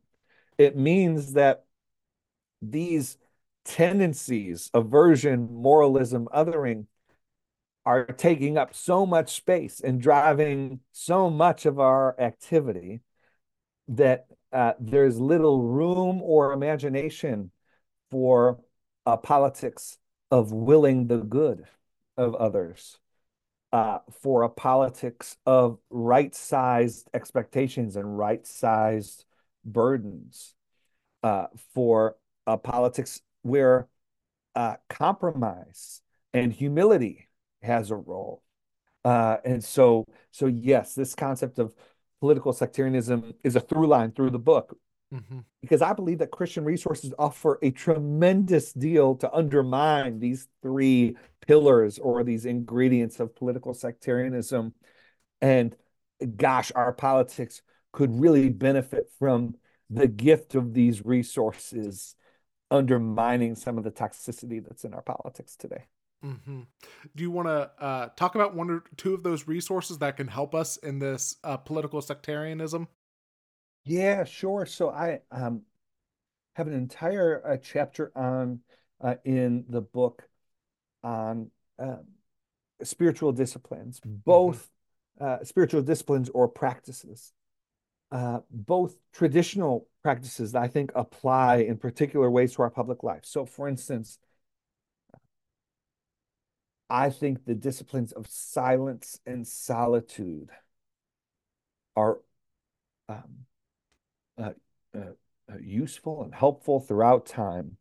[0.58, 1.66] it means that
[2.62, 3.18] these
[3.64, 6.86] tendencies, aversion, moralism, othering,
[7.86, 13.02] are taking up so much space and driving so much of our activity
[13.88, 17.52] that uh, there's little room or imagination
[18.12, 18.60] for
[19.06, 19.98] a politics
[20.32, 21.66] of willing the good
[22.18, 22.98] of others,
[23.72, 29.26] uh, for a politics of right-sized expectations and right-sized
[29.64, 30.54] burdens,
[31.24, 32.16] uh, for
[32.48, 33.88] a politics where
[34.56, 36.02] uh, compromise
[36.34, 37.28] and humility
[37.62, 38.42] has a role.
[39.04, 41.76] Uh, and so, so yes, this concept of
[42.26, 44.76] political sectarianism is a through line through the book
[45.14, 45.46] Mhm.
[45.62, 52.00] because I believe that Christian resources offer a tremendous deal to undermine these three pillars
[52.00, 54.74] or these ingredients of political sectarianism.
[55.40, 55.76] And
[56.36, 57.62] gosh, our politics
[57.92, 59.56] could really benefit from
[59.92, 62.16] the gift of these resources
[62.72, 65.86] undermining some of the toxicity that's in our politics today.
[66.26, 66.62] Hmm
[67.16, 70.28] Do you want to uh, talk about one or two of those resources that can
[70.28, 72.88] help us in this uh, political sectarianism?
[73.84, 74.66] Yeah, sure.
[74.66, 75.62] So I um,
[76.56, 78.62] have an entire uh, chapter on
[79.02, 80.28] uh, in the book
[81.04, 82.06] on um,
[82.82, 84.70] spiritual disciplines, both
[85.22, 87.34] uh, spiritual disciplines or practices,
[88.12, 93.22] uh, both traditional practices that I think apply in particular ways to our public life.
[93.24, 94.18] So, for instance,
[96.90, 100.50] I think the disciplines of silence and solitude
[101.96, 102.20] are
[103.10, 103.46] um,
[104.38, 104.52] uh,
[104.94, 105.00] uh,
[105.52, 107.78] uh, useful and helpful throughout time.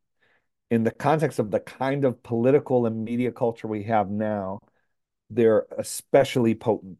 [0.70, 4.60] In the context of the kind of political and media culture we have now,
[5.30, 6.98] they're especially potent.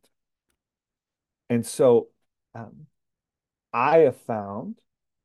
[1.49, 2.09] And so
[2.55, 2.87] um,
[3.73, 4.79] I have found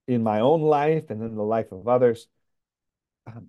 [0.07, 2.27] in my own life and in the life of others,
[3.27, 3.47] um,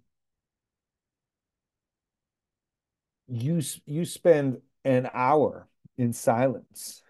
[3.30, 7.02] you you spend an hour in silence.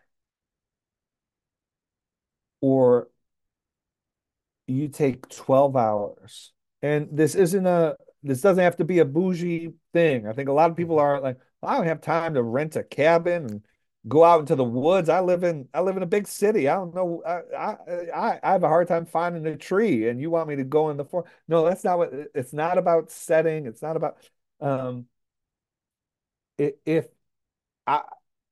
[2.60, 3.08] Or
[4.66, 6.52] you take 12 hours.
[6.82, 10.26] And this isn't a this doesn't have to be a bougie thing.
[10.26, 12.82] I think a lot of people are like i don't have time to rent a
[12.82, 13.62] cabin and
[14.08, 15.08] go out into the woods.
[15.08, 16.68] I live in i live in a big city.
[16.68, 17.76] I don't know i
[18.14, 20.90] i i have a hard time finding a tree and you want me to go
[20.90, 23.66] in the forest no that's not what it's not about setting.
[23.66, 24.18] It's not about
[24.60, 25.06] um
[26.84, 27.06] if
[27.86, 28.02] I,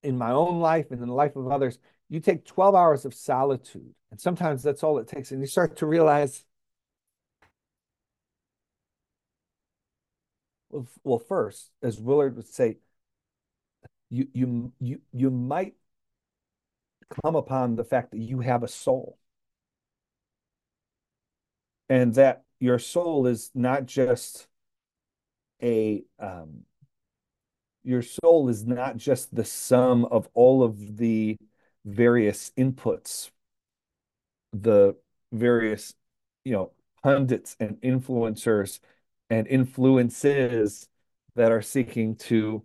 [0.02, 3.14] in my own life and in the life of others, you take 12 hours of
[3.14, 6.44] solitude, and sometimes that's all it takes, and you start to realize,
[11.02, 12.78] well, first, as Willard would say,
[14.10, 15.74] you you you you might
[17.22, 19.18] come upon the fact that you have a soul,
[21.88, 24.46] and that your soul is not just
[25.62, 26.64] a um,
[27.88, 31.38] your soul is not just the sum of all of the
[31.86, 33.30] various inputs,
[34.52, 34.94] the
[35.32, 35.94] various,
[36.44, 36.70] you know,
[37.02, 38.80] pundits and influencers
[39.30, 40.86] and influences
[41.34, 42.62] that are seeking to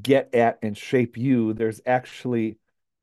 [0.00, 1.52] get at and shape you.
[1.52, 2.58] There's actually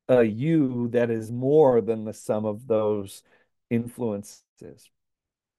[0.08, 3.22] a you that is more than the sum of those
[3.68, 4.40] influences.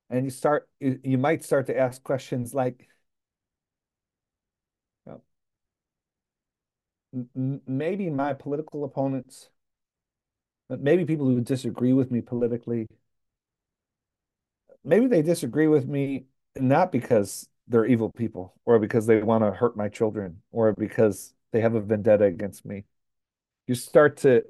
[0.10, 2.88] And you start, you might start to ask questions like,
[7.68, 9.50] maybe my political opponents,
[10.70, 12.88] maybe people who disagree with me politically,
[14.84, 16.26] maybe they disagree with me
[16.56, 21.34] not because they're evil people or because they want to hurt my children or because
[21.52, 22.84] they have a vendetta against me.
[23.68, 24.44] You start to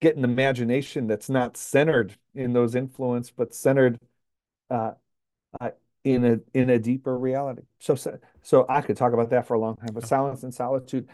[0.00, 3.98] get an imagination that's not centered in those influence, but centered
[4.70, 4.92] uh,
[5.60, 5.70] uh,
[6.04, 7.62] in a in a deeper reality.
[7.78, 7.96] So
[8.42, 9.90] so I could talk about that for a long time.
[9.92, 11.08] But silence and solitude,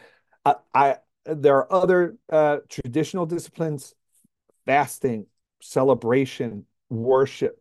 [0.47, 3.95] I, I there are other uh, traditional disciplines,
[4.65, 5.27] fasting,
[5.61, 7.59] celebration, worship,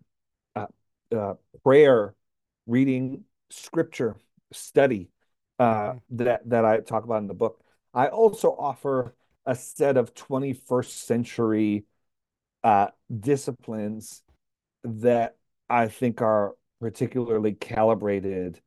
[0.56, 0.68] uh,
[1.16, 2.14] uh, prayer,
[2.68, 4.16] reading scripture,
[4.54, 5.10] study
[5.58, 7.60] uh, that that I talk about in the book.
[7.94, 11.86] I also offer a set of 21st century
[12.64, 12.88] uh,
[13.20, 14.22] disciplines
[14.84, 15.38] that
[15.70, 18.62] I think are particularly calibrated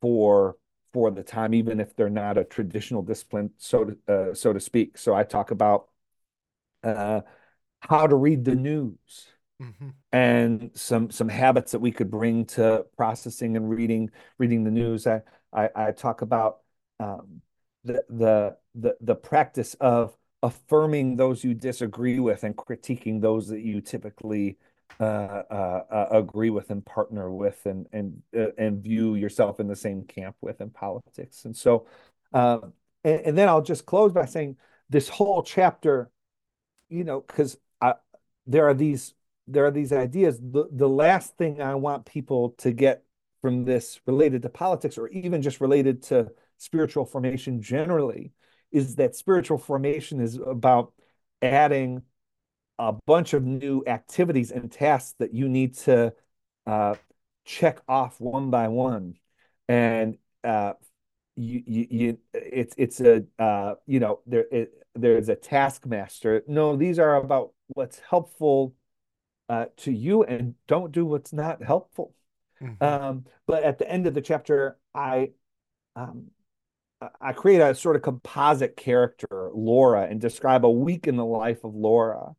[0.00, 0.56] for
[0.92, 3.98] for the time, even if they're not a traditional discipline, so to,
[4.30, 4.98] uh, so to speak.
[4.98, 5.88] So I talk about
[6.82, 7.22] uh,
[7.80, 9.28] how to read the news
[9.62, 9.90] Mm-hmm.
[10.12, 15.06] and some some habits that we could bring to processing and reading reading the news.
[15.06, 16.60] I I, I talk about
[17.00, 17.42] um,
[17.84, 23.60] the the the the practice of affirming those you disagree with and critiquing those that
[23.62, 24.58] you typically
[25.00, 25.04] uh,
[25.50, 29.76] uh, uh, agree with and partner with and and uh, and view yourself in the
[29.76, 31.44] same camp with in politics.
[31.44, 31.86] And so,
[32.32, 32.58] uh,
[33.04, 34.56] and, and, then I'll just close by saying
[34.90, 36.10] this whole chapter,
[36.88, 37.58] you know, because
[38.46, 39.14] there are these
[39.46, 40.38] there are these ideas.
[40.40, 43.04] The the last thing I want people to get
[43.40, 48.32] from this related to politics or even just related to spiritual formation generally
[48.70, 50.92] is that spiritual formation is about
[51.42, 52.02] adding
[52.88, 56.12] a bunch of new activities and tasks that you need to
[56.66, 56.96] uh,
[57.44, 59.14] check off one by one.
[59.68, 60.72] And uh,
[61.36, 66.42] you, you, you it's it's a uh, you know there it, there's a taskmaster.
[66.48, 68.74] No these are about what's helpful
[69.48, 72.14] uh, to you and don't do what's not helpful.
[72.60, 72.84] Mm-hmm.
[72.84, 75.30] um, but at the end of the chapter i
[75.96, 76.26] um,
[77.20, 81.64] I create a sort of composite character, Laura, and describe a week in the life
[81.64, 82.36] of Laura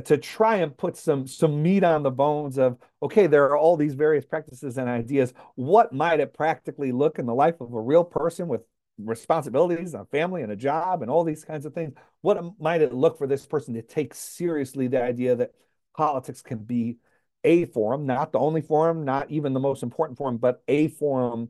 [0.00, 3.76] to try and put some some meat on the bones of okay, there are all
[3.76, 5.32] these various practices and ideas.
[5.54, 8.62] What might it practically look in the life of a real person with
[8.98, 11.94] responsibilities, and a family, and a job, and all these kinds of things?
[12.20, 15.52] What might it look for this person to take seriously the idea that
[15.96, 16.98] politics can be
[17.44, 21.48] a forum, not the only forum, not even the most important forum, but a forum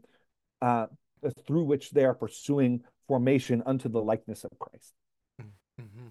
[0.61, 0.87] uh,
[1.47, 4.93] through which they are pursuing formation unto the likeness of Christ.
[5.81, 6.09] Mm-hmm.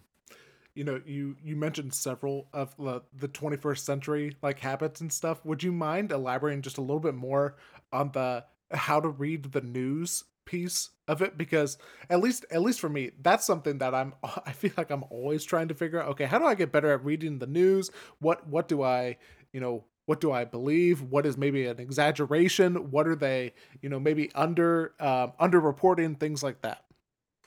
[0.76, 5.44] You know, you you mentioned several of the, the 21st century like habits and stuff.
[5.46, 7.56] Would you mind elaborating just a little bit more
[7.92, 11.78] on the how to read the news piece of it because
[12.10, 14.14] at least at least for me that's something that i'm
[14.46, 16.92] i feel like i'm always trying to figure out okay how do i get better
[16.92, 19.18] at reading the news what what do i
[19.54, 21.02] you know what do I believe?
[21.02, 22.92] What is maybe an exaggeration?
[22.92, 26.85] What are they, you know, maybe under uh, underreporting things like that?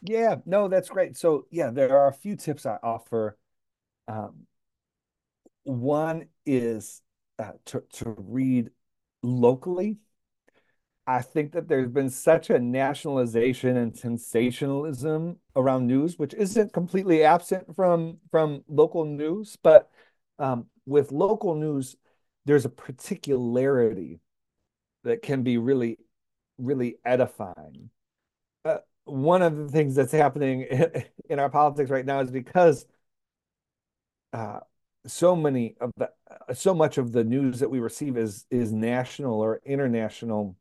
[0.03, 1.17] Yeah, no, that's great.
[1.17, 3.37] So yeah, there are a few tips I offer.
[4.09, 4.47] Um,
[5.65, 7.03] one is
[7.39, 8.71] uh, to to read
[9.23, 9.99] locally.
[11.07, 17.25] I think that there's been such a nationalization and sensationalism around news, which isn't completely
[17.25, 19.91] absent from from local news, but
[20.39, 21.97] um, with local news
[22.45, 24.21] there's a particularity
[25.05, 25.99] that can be really,
[26.59, 27.91] really edifying.
[28.65, 28.79] Uh,
[29.09, 30.67] one of the things that's happening
[31.31, 32.87] in our politics right now is because
[34.33, 34.61] uh,
[35.07, 38.73] so many of the uh, so much of the news that we receive is is
[38.73, 40.57] national or international.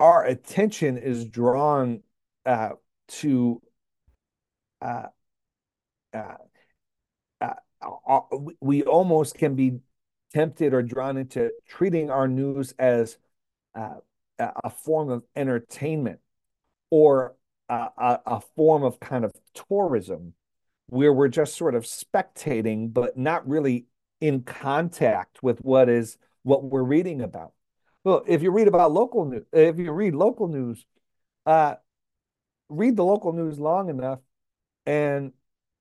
[0.00, 2.02] Our attention is drawn
[2.44, 2.70] uh,
[3.08, 3.62] to
[4.82, 5.06] uh,
[6.12, 6.34] uh,
[8.60, 9.80] we almost can be
[10.32, 13.18] tempted or drawn into treating our news as
[13.74, 13.96] uh,
[14.38, 16.20] a form of entertainment
[16.90, 17.34] or
[17.68, 20.34] a, a, form of kind of tourism
[20.86, 23.86] where we're just sort of spectating but not really
[24.20, 27.52] in contact with what is what we're reading about
[28.04, 30.86] well if you read about local news if you read local news
[31.44, 31.74] uh
[32.68, 34.20] read the local news long enough
[34.84, 35.32] and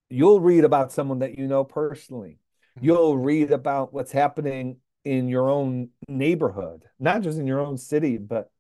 [0.10, 2.40] you'll read about someone that you know personally.
[2.78, 2.86] Mm-hmm.
[2.86, 8.18] You'll read about what's happening in your own neighborhood, not just in your own city,
[8.18, 8.52] but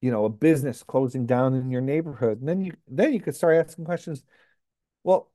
[0.00, 2.40] you know, a business closing down in your neighborhood.
[2.40, 4.24] And then you then you could start asking questions.
[5.02, 5.30] Well,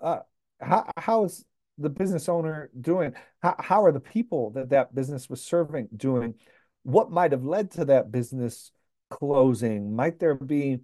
[0.00, 0.20] uh,
[0.60, 1.44] how how is
[1.78, 3.14] the business owner doing?
[3.42, 6.34] How how are the people that that business was serving doing?
[6.82, 8.70] What might have led to that business
[9.10, 9.94] closing?
[9.94, 10.80] Might there be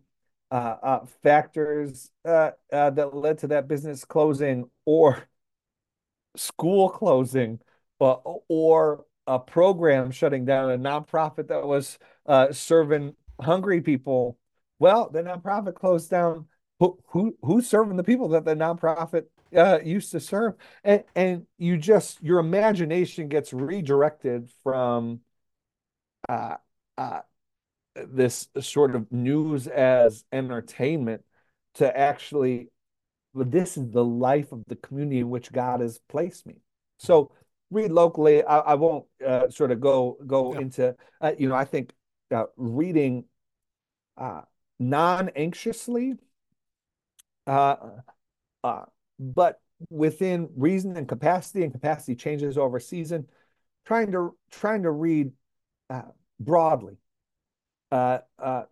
[0.51, 5.27] uh, uh, factors uh, uh, that led to that business closing or
[6.37, 7.61] school closing
[8.05, 14.39] or a program shutting down a nonprofit that was uh, serving hungry people
[14.79, 16.47] well the nonprofit closed down
[16.79, 19.25] who, who who's serving the people that the nonprofit
[19.57, 20.55] uh, used to serve
[20.85, 25.21] and and you just your imagination gets redirected from
[26.29, 26.57] uh,
[26.99, 27.21] uh,
[27.95, 31.23] this sort of news as entertainment
[31.75, 32.69] to actually
[33.35, 36.57] this is the life of the community in which God has placed me.
[36.99, 37.33] So
[37.73, 38.45] read locally.
[38.45, 40.61] I, I won't uh, sort of go go yeah.
[40.61, 41.93] into uh, you know I think
[42.31, 43.25] uh, reading
[44.17, 44.43] uh,
[44.79, 46.15] non anxiously,
[47.47, 47.77] uh,
[48.63, 48.85] uh,
[49.19, 49.61] but
[49.91, 53.27] within reason and capacity, and capacity changes over season.
[53.85, 55.33] Trying to trying to read
[56.39, 56.99] broadly
[57.93, 58.63] uh, uh,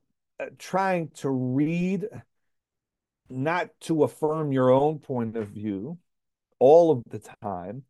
[0.59, 2.09] trying to read,
[3.29, 5.99] not to affirm your own point of view
[6.59, 7.85] all of the time,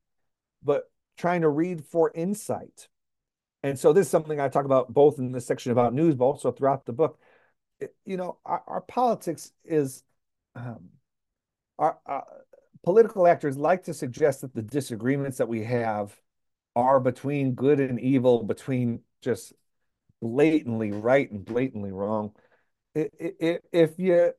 [0.62, 2.88] but trying to read for insight.
[3.62, 6.24] And so this is something I talk about both in this section about news, but
[6.24, 7.18] also throughout the book.
[8.04, 10.02] you know, our, our politics is
[10.54, 10.90] um,
[11.78, 12.20] our, uh,
[12.82, 16.16] political actors like to suggest that the disagreements that we have
[16.76, 19.52] are between good and evil, between just
[20.22, 22.32] blatantly right and blatantly wrong.
[22.94, 24.32] If you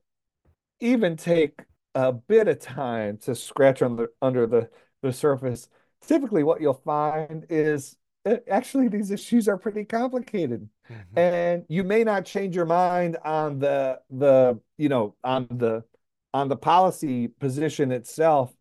[0.80, 1.62] even take
[1.94, 4.70] a bit of time to scratch under under the
[5.02, 5.68] the surface,
[6.06, 7.96] typically what you'll find is
[8.26, 10.68] eh, actually these issues are pretty complicated.
[10.90, 11.20] Mm-hmm.
[11.20, 15.86] and you may not change your mind on the the you know on the
[16.34, 18.54] on the policy position itself.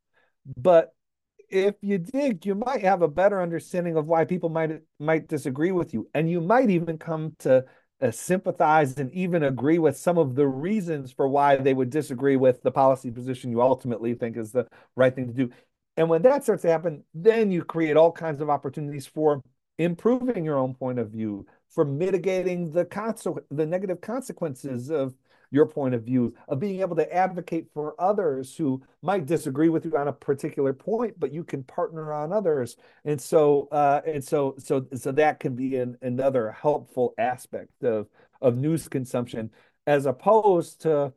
[0.57, 0.95] But
[1.49, 5.73] if you dig you might have a better understanding of why people might might disagree
[5.73, 6.09] with you.
[6.15, 7.65] And you might even come to
[8.01, 12.37] uh, sympathize and even agree with some of the reasons for why they would disagree
[12.37, 14.67] with the policy position you ultimately think is the
[14.97, 15.51] right thing to do
[15.97, 19.43] and when that starts to happen, then you create all kinds of opportunities for
[19.79, 25.15] improving your own point of view, for mitigating the consequence, the negative consequences of
[25.53, 29.85] your point of view, of being able to advocate for others who might disagree with
[29.85, 32.77] you on a particular point, but you can partner on others.
[33.05, 38.07] And so, uh, and so, so, so that can be an, another helpful aspect of
[38.41, 39.51] of news consumption,
[39.87, 41.13] as opposed to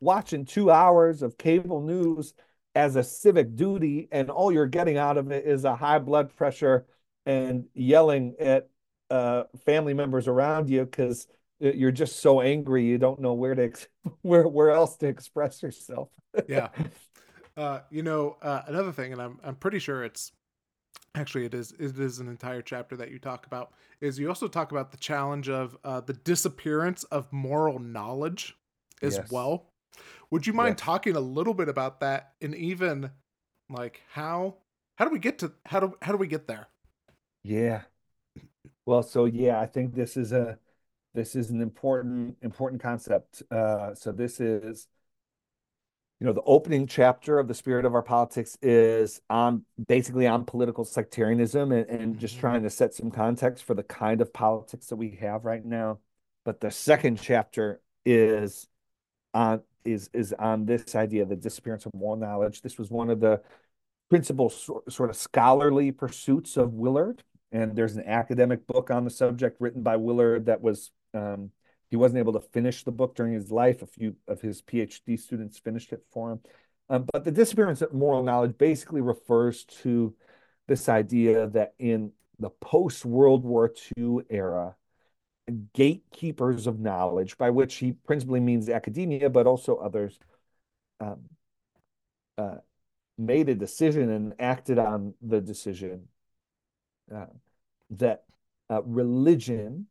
[0.00, 2.34] watching two hours of cable news
[2.74, 6.34] as a civic duty, and all you're getting out of it is a high blood
[6.36, 6.86] pressure
[7.26, 8.68] and yelling at
[9.10, 11.26] uh, family members around you because
[11.60, 13.72] you're just so angry you don't know where to
[14.22, 16.08] where where else to express yourself.
[16.46, 16.68] yeah,
[17.56, 20.32] uh, you know uh, another thing, and I'm I'm pretty sure it's
[21.14, 24.46] actually it is it is an entire chapter that you talk about is you also
[24.46, 28.56] talk about the challenge of uh, the disappearance of moral knowledge
[29.02, 29.30] as yes.
[29.30, 29.67] well
[30.30, 33.10] would you mind talking a little bit about that and even
[33.70, 34.56] like how
[34.96, 36.68] how do we get to how do how do we get there?
[37.42, 37.82] Yeah.
[38.84, 40.58] Well, so yeah, I think this is a
[41.14, 43.42] this is an important important concept.
[43.50, 44.86] Uh, so this is
[46.20, 50.44] you know the opening chapter of the spirit of our politics is on basically on
[50.44, 52.40] political sectarianism and, and just mm-hmm.
[52.40, 55.98] trying to set some context for the kind of politics that we have right now
[56.44, 58.66] but the second chapter is
[59.34, 62.62] on is is on this idea the disappearance of moral knowledge.
[62.62, 63.40] This was one of the
[64.10, 67.22] principal so, sort of scholarly pursuits of Willard,
[67.52, 71.50] and there's an academic book on the subject written by Willard that was um,
[71.90, 73.82] he wasn't able to finish the book during his life.
[73.82, 76.40] A few of his PhD students finished it for him.
[76.90, 80.14] Um, but the disappearance of moral knowledge basically refers to
[80.66, 84.76] this idea that in the post World War II era,
[85.74, 90.18] gatekeepers of knowledge, by which he principally means academia, but also others,
[91.00, 91.20] um,
[92.36, 92.56] uh,
[93.16, 96.08] made a decision and acted on the decision
[97.14, 97.26] uh,
[97.90, 98.24] that
[98.70, 99.86] uh, religion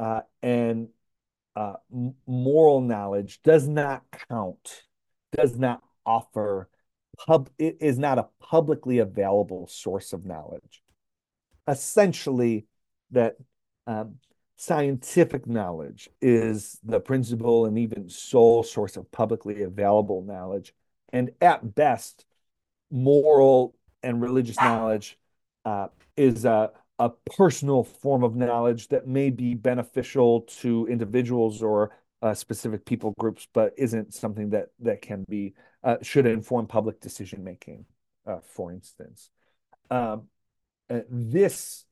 [0.00, 0.88] uh, and
[1.54, 1.74] uh,
[2.26, 4.84] moral knowledge does not count,
[5.32, 6.68] does not offer
[7.18, 10.82] pub it is not a publicly available source of knowledge.
[11.68, 12.66] Essentially,
[13.10, 13.36] that
[13.86, 14.16] um,
[14.62, 20.72] scientific knowledge is the principal and even sole source of publicly available knowledge.
[21.12, 22.24] And at best,
[22.88, 25.18] moral and religious knowledge
[25.64, 31.98] uh, is a, a personal form of knowledge that may be beneficial to individuals or
[32.22, 37.00] uh, specific people groups, but isn't something that that can be uh, should inform public
[37.00, 37.84] decision making.
[38.24, 39.28] Uh, for instance,
[39.90, 40.28] um,
[40.88, 41.84] uh, this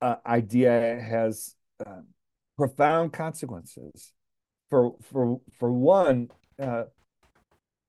[0.00, 1.54] uh, idea has
[1.84, 2.00] uh,
[2.56, 4.12] profound consequences.
[4.70, 6.84] For for for one, uh,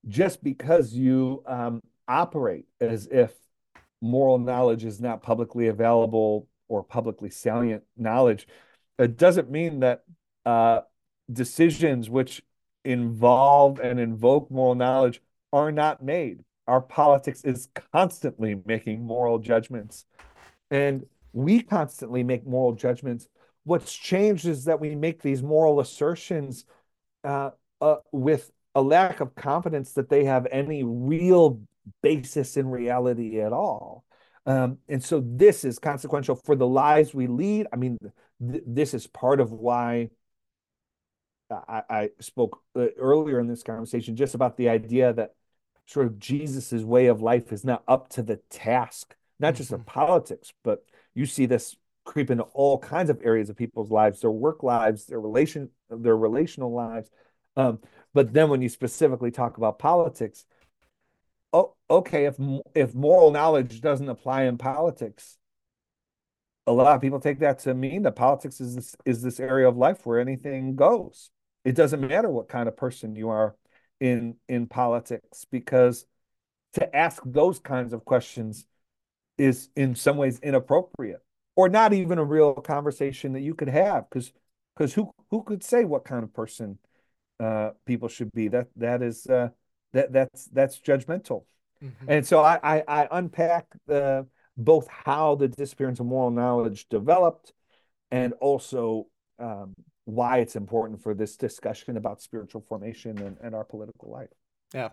[0.08, 3.34] just because you um, operate as if
[4.02, 8.48] moral knowledge is not publicly available or publicly salient knowledge,
[9.00, 10.04] it doesn't mean that
[10.46, 10.82] uh,
[11.32, 12.42] decisions which
[12.86, 15.22] involve and invoke moral knowledge
[15.52, 16.44] are not made.
[16.68, 20.06] Our politics is constantly making moral judgments.
[20.70, 23.28] And we constantly make moral judgments
[23.68, 26.64] What's changed is that we make these moral assertions
[27.26, 27.50] uh,
[27.82, 31.60] uh, with a lack of confidence that they have any real
[32.02, 34.06] basis in reality at all.
[34.46, 37.68] Um, and so this is consequential for the lives we lead.
[37.74, 37.98] I mean,
[38.40, 40.12] th- this is part of why
[41.52, 45.34] I, I spoke uh, earlier in this conversation just about the idea that
[45.88, 49.82] sort of Jesus's way of life is not up to the task, not just of
[49.82, 49.90] mm-hmm.
[49.90, 51.76] politics, but you see this
[52.08, 56.18] creep into all kinds of areas of people's lives, their work lives, their relation, their
[56.18, 57.12] relational lives.
[57.58, 57.80] Um,
[58.16, 60.46] but then when you specifically talk about politics,
[61.54, 62.38] oh, okay, if
[62.76, 65.38] if moral knowledge doesn't apply in politics,
[66.66, 69.68] a lot of people take that to mean that politics is this is this area
[69.68, 71.30] of life where anything goes.
[71.66, 73.56] It doesn't matter what kind of person you are.
[74.02, 76.08] in in politics because
[76.76, 78.68] to ask those kinds of questions
[79.40, 81.24] is in some ways inappropriate
[81.58, 84.32] or not even a real conversation that you could have because
[84.76, 86.78] because who who could say what kind of person
[87.42, 89.50] uh, people should be that that is uh,
[89.92, 91.44] that that's that's judgmental
[91.84, 92.06] mm-hmm.
[92.08, 97.54] and so I, I I unpack the both how the disappearance of moral knowledge developed
[98.12, 99.08] and also
[99.40, 99.74] um,
[100.06, 104.30] why it's important for this discussion about spiritual formation and, and our political life.
[104.74, 104.90] Yeah.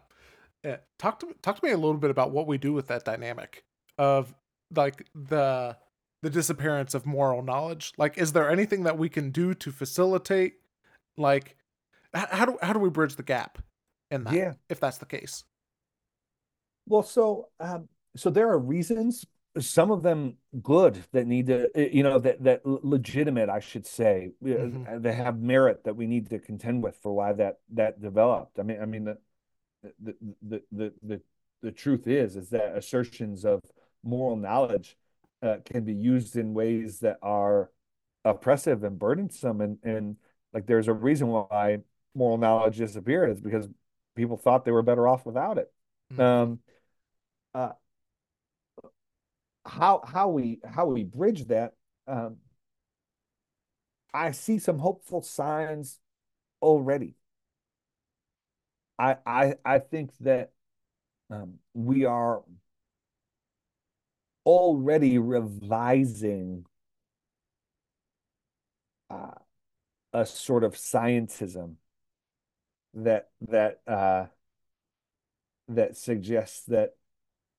[0.64, 0.78] yeah.
[0.98, 3.64] Talk to talk to me a little bit about what we do with that dynamic
[3.96, 4.34] of
[4.74, 5.76] like the
[6.24, 7.92] the disappearance of moral knowledge.
[7.98, 10.54] Like, is there anything that we can do to facilitate
[11.18, 11.56] like
[12.14, 13.58] how do how do we bridge the gap
[14.10, 14.52] in that yeah.
[14.70, 15.44] if that's the case?
[16.86, 19.26] Well, so um, so there are reasons
[19.60, 23.86] some of them good that need to eh, you know that that legitimate i should
[23.86, 25.00] say mm-hmm.
[25.00, 28.64] they have merit that we need to contend with for why that that developed i
[28.64, 29.16] mean i mean the
[30.02, 31.20] the the the the,
[31.62, 33.60] the truth is is that assertions of
[34.02, 34.96] moral knowledge
[35.44, 37.70] uh, can be used in ways that are
[38.24, 39.60] oppressive and burdensome.
[39.60, 40.16] And and
[40.52, 41.78] like there's a reason why
[42.14, 43.30] moral knowledge disappeared.
[43.30, 43.68] Is because
[44.16, 45.70] people thought they were better off without it.
[46.12, 46.20] Mm-hmm.
[46.20, 46.58] um
[47.54, 47.72] uh,
[49.64, 51.72] how how we how we bridge that
[52.06, 52.36] um,
[54.12, 56.00] i see some hopeful signs
[56.60, 57.14] already.
[58.98, 60.52] I i i think that
[61.30, 62.42] um, we are
[64.44, 66.66] already revising
[69.10, 69.32] uh,
[70.12, 71.76] a sort of scientism
[72.94, 74.26] that that uh,
[75.68, 76.94] that suggests that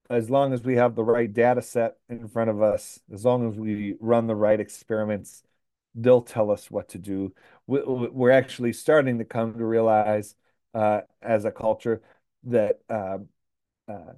[0.10, 3.50] as long as we have the right data set in front of us, as long
[3.50, 5.44] as we run the right experiments,
[5.96, 7.34] they'll tell us what to do.
[7.68, 10.36] We're actually starting to come to realize
[10.74, 12.02] uh, as a culture
[12.44, 13.20] that uh,
[13.88, 14.14] uh,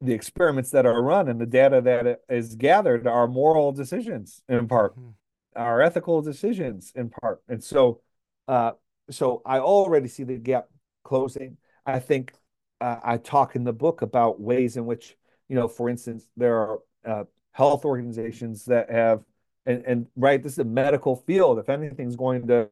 [0.00, 4.68] the experiments that are run and the data that is gathered are moral decisions in
[4.68, 5.10] part, mm-hmm.
[5.54, 7.42] are ethical decisions in part.
[7.48, 8.00] And so,
[8.46, 8.72] uh,
[9.10, 10.66] so I already see the gap
[11.02, 11.56] closing.
[11.86, 12.34] I think
[12.80, 15.16] uh, I talk in the book about ways in which,
[15.48, 19.22] you know, for instance, there are uh, health organizations that have,
[19.64, 21.58] and, and right, this is a medical field.
[21.58, 22.68] If anything's going to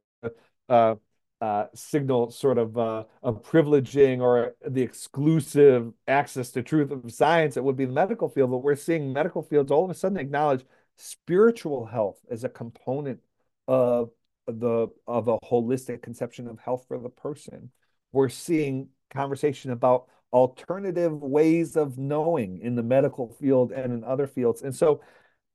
[0.69, 0.97] uh,
[1.41, 7.57] uh signal sort of uh, a privileging or the exclusive access to truth of science,
[7.57, 8.51] it would be the medical field.
[8.51, 10.65] But we're seeing medical fields all of a sudden acknowledge
[10.97, 13.21] spiritual health as a component
[13.67, 14.11] of
[14.47, 17.71] the of a holistic conception of health for the person.
[18.13, 24.27] We're seeing conversation about alternative ways of knowing in the medical field and in other
[24.27, 24.63] fields.
[24.63, 25.01] And so,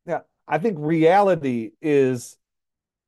[0.06, 2.38] yeah, I think reality is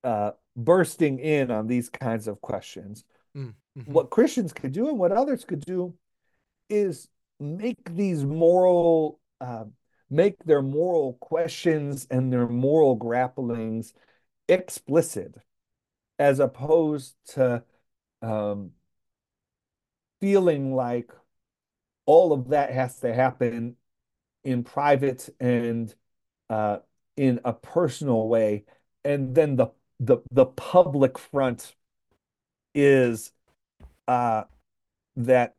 [0.04, 3.04] uh, bursting in on these kinds of questions.
[3.36, 3.92] Mm, mm-hmm.
[3.92, 5.94] What Christians could do and what others could do
[6.70, 7.08] is
[7.40, 9.66] make these moral, uh,
[10.10, 13.94] make their moral questions and their moral grapplings
[14.48, 15.36] explicit,
[16.20, 17.64] as opposed to
[18.22, 18.72] um,
[20.20, 21.12] feeling like
[22.06, 23.76] all of that has to happen
[24.44, 25.94] in private and
[26.50, 26.78] uh,
[27.16, 28.66] in a personal way,
[29.04, 29.68] and then the
[30.02, 31.76] the the public front
[32.74, 33.32] is
[34.08, 34.44] uh,
[35.16, 35.56] that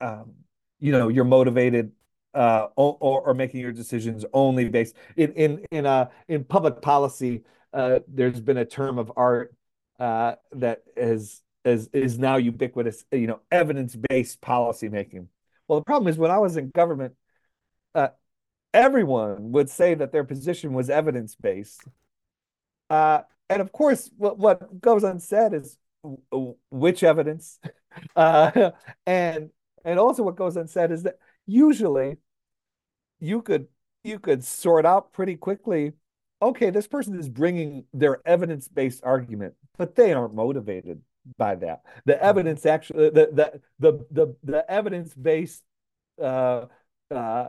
[0.00, 0.34] um,
[0.78, 1.92] you know you're motivated
[2.34, 7.42] uh, or, or making your decisions only based in in in uh in public policy.
[7.72, 9.54] Uh, there's been a term of art
[9.98, 15.26] uh, that has is is now ubiquitous, you know, evidence-based policymaking.
[15.66, 17.14] Well, the problem is when I was in government,
[17.94, 18.08] uh,
[18.72, 21.84] everyone would say that their position was evidence-based.
[22.88, 25.76] Uh, and of course, what, what goes unsaid is
[26.70, 27.58] which evidence,
[28.16, 28.70] uh,
[29.06, 29.50] and
[29.84, 32.16] and also what goes unsaid is that usually
[33.20, 33.66] you could
[34.04, 35.92] you could sort out pretty quickly.
[36.40, 41.00] Okay, this person is bringing their evidence-based argument, but they aren't motivated
[41.36, 41.82] by that.
[42.04, 42.24] The mm-hmm.
[42.24, 45.62] evidence actually, the the the the, the evidence based.
[46.20, 46.66] Uh,
[47.10, 47.48] uh,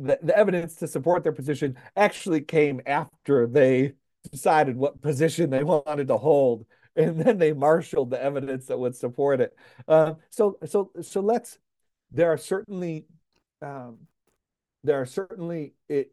[0.00, 3.92] the, the evidence to support their position actually came after they
[4.30, 6.66] decided what position they wanted to hold
[6.98, 9.56] and then they marshaled the evidence that would support it.
[9.86, 11.58] Uh, so so so let's
[12.10, 13.06] there are certainly
[13.62, 13.98] um,
[14.82, 16.10] there are certainly it,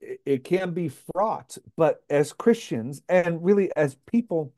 [0.00, 4.52] it, can be fraught but as christians and really as people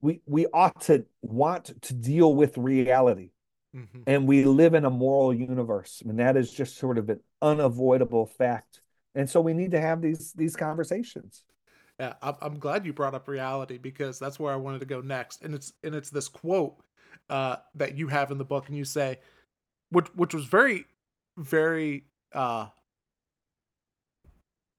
[0.00, 3.30] we we ought to want to deal with reality.
[3.72, 4.00] Mm-hmm.
[4.08, 8.26] and we live in a moral universe and that is just sort of an unavoidable
[8.26, 8.80] fact.
[9.14, 11.44] And so we need to have these these conversations
[12.00, 15.42] yeah i'm glad you brought up reality because that's where i wanted to go next
[15.42, 16.82] and it's and it's this quote
[17.30, 19.18] uh, that you have in the book, and you say,
[19.90, 20.84] which which was very,
[21.38, 22.04] very.
[22.34, 22.66] Uh,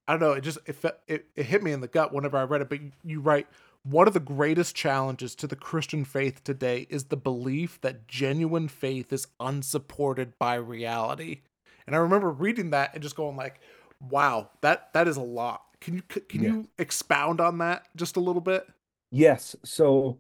[0.08, 0.34] I don't know.
[0.34, 2.70] It just it, it it hit me in the gut whenever I read it.
[2.70, 3.48] But you write
[3.84, 8.68] one of the greatest challenges to the Christian faith today is the belief that genuine
[8.68, 11.42] faith is unsupported by reality.
[11.88, 13.60] And I remember reading that and just going like,
[14.02, 16.50] "Wow, that that is a lot." Can you can yeah.
[16.50, 18.66] you expound on that just a little bit?
[19.10, 19.56] Yes.
[19.66, 20.20] So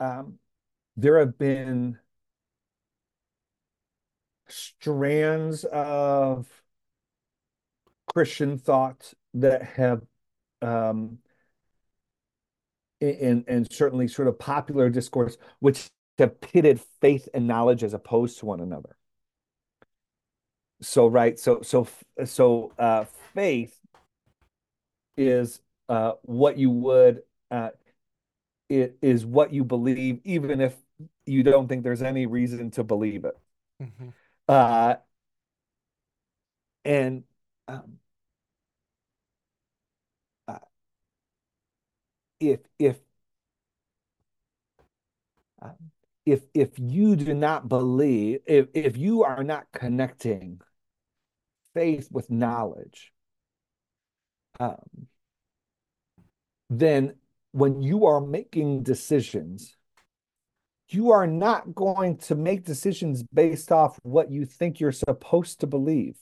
[0.00, 0.38] um,
[0.96, 1.98] there have been
[4.48, 6.46] strands of
[8.12, 10.02] Christian thought that have
[10.60, 11.18] um,
[13.02, 18.38] and and certainly sort of popular discourse which have pitted faith and knowledge as opposed
[18.38, 18.96] to one another
[20.80, 21.86] so right so so
[22.24, 23.04] so uh
[23.34, 23.76] faith
[25.16, 27.70] is uh what you would uh
[28.68, 30.74] it is what you believe even if
[31.26, 33.38] you don't think there's any reason to believe it
[33.82, 34.08] mm-hmm.
[34.48, 34.94] uh
[36.84, 37.24] and
[37.68, 37.98] um,
[40.48, 40.58] uh,
[42.40, 42.96] if if
[45.60, 45.76] um,
[46.26, 50.60] if if you do not believe if if you are not connecting
[51.74, 53.12] faith with knowledge
[54.60, 55.06] um,
[56.70, 57.14] then
[57.52, 59.76] when you are making decisions
[60.92, 65.66] you are not going to make decisions based off what you think you're supposed to
[65.66, 66.16] believe.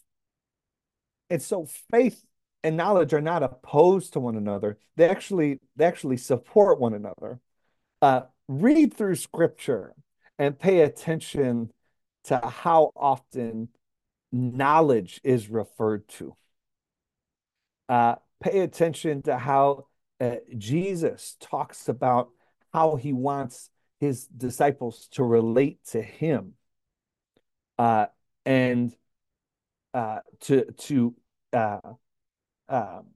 [1.29, 2.25] And so faith
[2.63, 4.79] and knowledge are not opposed to one another.
[4.97, 7.41] They actually they actually support one another.
[8.01, 9.95] Uh, read through scripture
[10.39, 11.73] and pay attention
[12.25, 13.69] to how often
[14.31, 16.37] knowledge is referred to.
[17.91, 19.85] Uh, pay attention to how
[20.21, 22.29] uh, Jesus talks about
[22.73, 23.69] how he wants
[23.99, 26.53] his disciples to relate to him
[27.81, 28.07] uh,
[28.47, 28.95] and
[29.93, 31.17] uh, to to
[31.53, 31.81] uh,
[32.69, 33.07] um,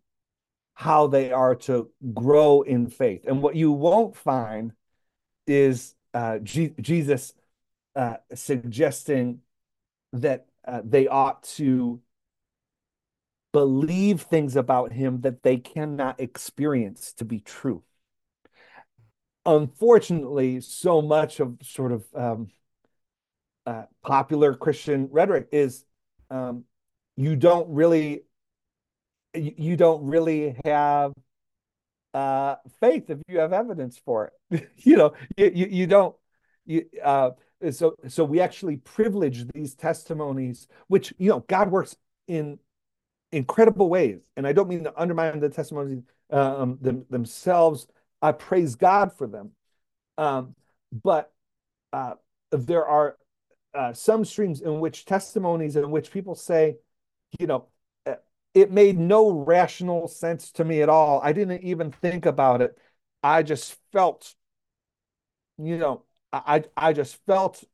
[0.75, 3.27] how they are to grow in faith.
[3.29, 4.73] And what you won't find
[5.47, 5.95] is
[6.43, 7.33] G- Jesus
[7.95, 9.39] uh, suggesting
[10.13, 10.47] that
[10.83, 12.01] they ought to
[13.55, 17.85] believe things about him that they cannot experience to be true.
[19.47, 22.49] Unfortunately, so much of sort of um,
[23.65, 25.85] uh, popular Christian rhetoric is
[26.31, 26.65] um,
[27.17, 28.25] you don't really
[29.35, 31.13] you don't really have
[32.13, 34.69] uh, faith if you have evidence for it.
[34.79, 36.17] you know, you, you, you don't.
[36.67, 37.31] You, uh,
[37.71, 41.95] so so we actually privilege these testimonies, which you know God works
[42.27, 42.59] in
[43.35, 47.87] incredible ways, and I don't mean to undermine the testimonies um, them, themselves.
[48.23, 49.51] I praise God for them,
[50.19, 50.55] um,
[51.03, 51.33] but
[51.93, 52.15] uh,
[52.51, 53.17] there are
[53.75, 56.77] uh, some streams in which testimonies in which people say,
[57.39, 57.67] you know,
[58.55, 61.21] it made no rational sense to me at all.
[61.23, 62.79] I didn't even think about it.
[63.23, 64.33] I just felt,
[65.59, 67.65] you know, I I just felt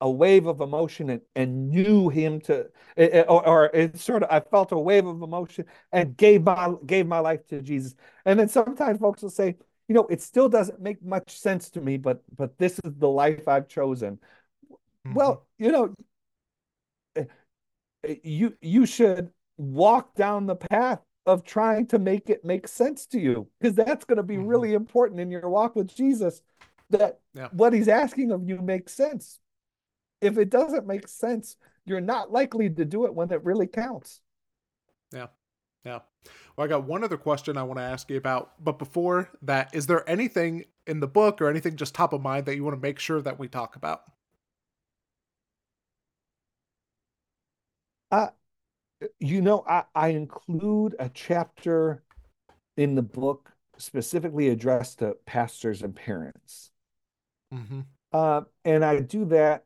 [0.00, 4.40] a wave of emotion and, and knew him to or, or it sort of I
[4.40, 7.94] felt a wave of emotion and gave my gave my life to Jesus.
[8.24, 9.56] And then sometimes folks will say,
[9.88, 13.08] you know, it still doesn't make much sense to me, but but this is the
[13.08, 14.18] life I've chosen.
[15.06, 15.14] Mm-hmm.
[15.14, 15.94] Well, you know,
[17.16, 17.24] eh,
[18.04, 23.06] eh, you you should walk down the path of trying to make it make sense
[23.06, 24.46] to you because that's going to be mm-hmm.
[24.46, 26.40] really important in your walk with Jesus
[26.90, 27.48] that yeah.
[27.52, 29.38] what he's asking of you makes sense.
[30.20, 34.20] If it doesn't make sense, you're not likely to do it when it really counts.
[35.12, 35.26] Yeah.
[35.84, 36.00] Yeah.
[36.56, 38.62] Well, I got one other question I want to ask you about.
[38.62, 42.46] But before that, is there anything in the book or anything just top of mind
[42.46, 44.02] that you want to make sure that we talk about?
[48.10, 48.28] Uh,
[49.18, 52.02] you know, I, I include a chapter
[52.76, 56.70] in the book specifically addressed to pastors and parents.
[57.54, 57.80] Mm-hmm.
[58.12, 59.64] Uh, and I do that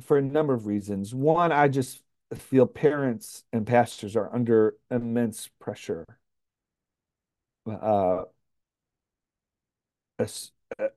[0.00, 1.14] for a number of reasons.
[1.14, 2.02] One, I just
[2.34, 6.06] feel parents and pastors are under immense pressure.
[7.66, 8.24] Uh,
[10.78, 10.88] uh,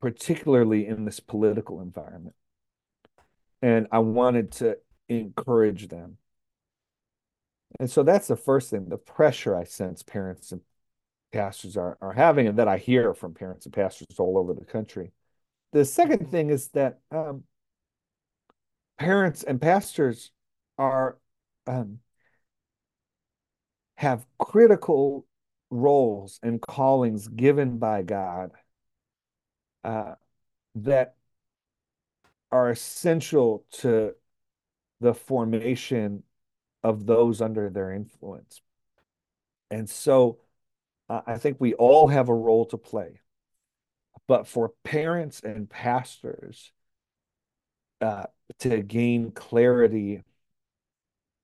[0.00, 2.34] particularly in this political environment.
[3.60, 4.78] And I wanted to
[5.08, 6.18] encourage them.
[7.78, 10.60] And so that's the first thing, the pressure I sense parents and
[11.32, 14.64] pastors are, are having, and that I hear from parents and pastors all over the
[14.64, 15.12] country.
[15.72, 17.44] The second thing is that um,
[18.98, 20.30] parents and pastors
[20.78, 21.18] are
[21.66, 21.98] um,
[23.96, 25.26] have critical
[25.70, 28.50] roles and callings given by God
[29.84, 30.14] uh,
[30.74, 31.14] that
[32.50, 34.14] are essential to
[35.00, 36.22] the formation
[36.82, 38.60] of those under their influence.
[39.70, 40.38] And so
[41.08, 43.20] uh, I think we all have a role to play.
[44.28, 46.72] But for parents and pastors
[48.02, 48.24] uh,
[48.58, 50.22] to gain clarity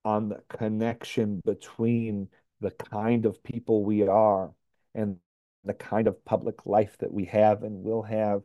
[0.05, 2.29] on the connection between
[2.61, 4.53] the kind of people we are
[4.95, 5.17] and
[5.65, 8.43] the kind of public life that we have and will have,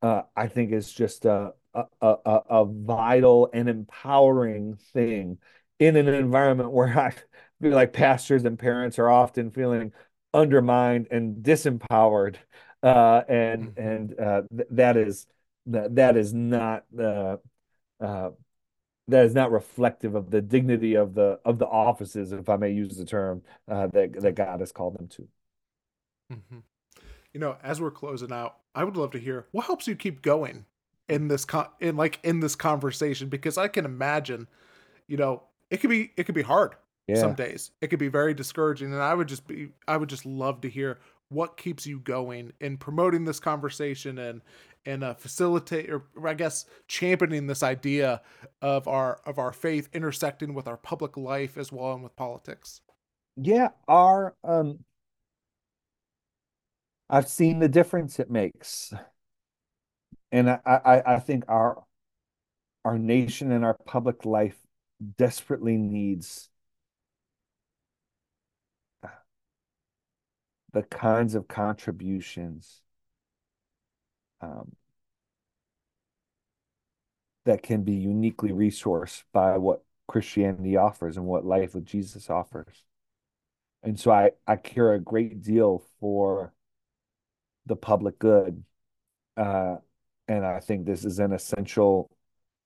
[0.00, 5.38] uh, I think is just a, a, a, a vital and empowering thing
[5.78, 7.14] in an environment where I
[7.60, 9.92] feel like pastors and parents are often feeling
[10.34, 12.36] undermined and disempowered,
[12.82, 13.80] uh, and mm-hmm.
[13.80, 15.26] and uh, th- that is
[15.66, 17.36] that that is not uh,
[18.02, 18.30] uh,
[19.08, 22.70] that is not reflective of the dignity of the of the offices, if I may
[22.70, 25.28] use the term uh, that that God has called them to.
[26.32, 26.58] Mm-hmm.
[27.32, 30.22] You know, as we're closing out, I would love to hear what helps you keep
[30.22, 30.66] going
[31.08, 34.48] in this con- in like in this conversation because I can imagine,
[35.06, 36.74] you know, it could be it could be hard
[37.06, 37.16] yeah.
[37.16, 37.70] some days.
[37.80, 40.68] It could be very discouraging, and I would just be I would just love to
[40.68, 40.98] hear
[41.28, 44.42] what keeps you going in promoting this conversation and
[44.84, 48.22] and uh, facilitate or I guess championing this idea
[48.60, 52.80] of our of our faith intersecting with our public life as well and with politics.
[53.36, 54.80] Yeah, our um
[57.08, 58.92] I've seen the difference it makes.
[60.30, 61.84] And I, I, I think our
[62.84, 64.58] our nation and our public life
[65.16, 66.48] desperately needs
[70.72, 72.81] the kinds of contributions
[74.42, 74.72] um,
[77.44, 82.84] that can be uniquely resourced by what Christianity offers and what life with Jesus offers.
[83.82, 86.52] And so I, I care a great deal for
[87.66, 88.64] the public good.
[89.36, 89.76] Uh,
[90.28, 92.10] and I think this is an essential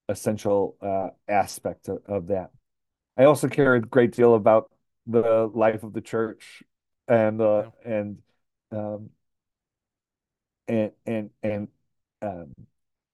[0.09, 2.51] essential uh, aspect of, of that.
[3.17, 4.71] I also care a great deal about
[5.05, 6.63] the life of the church
[7.07, 7.91] and uh, yeah.
[7.91, 8.17] and
[8.71, 9.09] um,
[10.67, 11.67] and and and
[12.21, 12.53] um,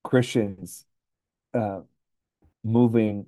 [0.03, 0.85] Christians
[1.53, 1.81] uh,
[2.63, 3.27] moving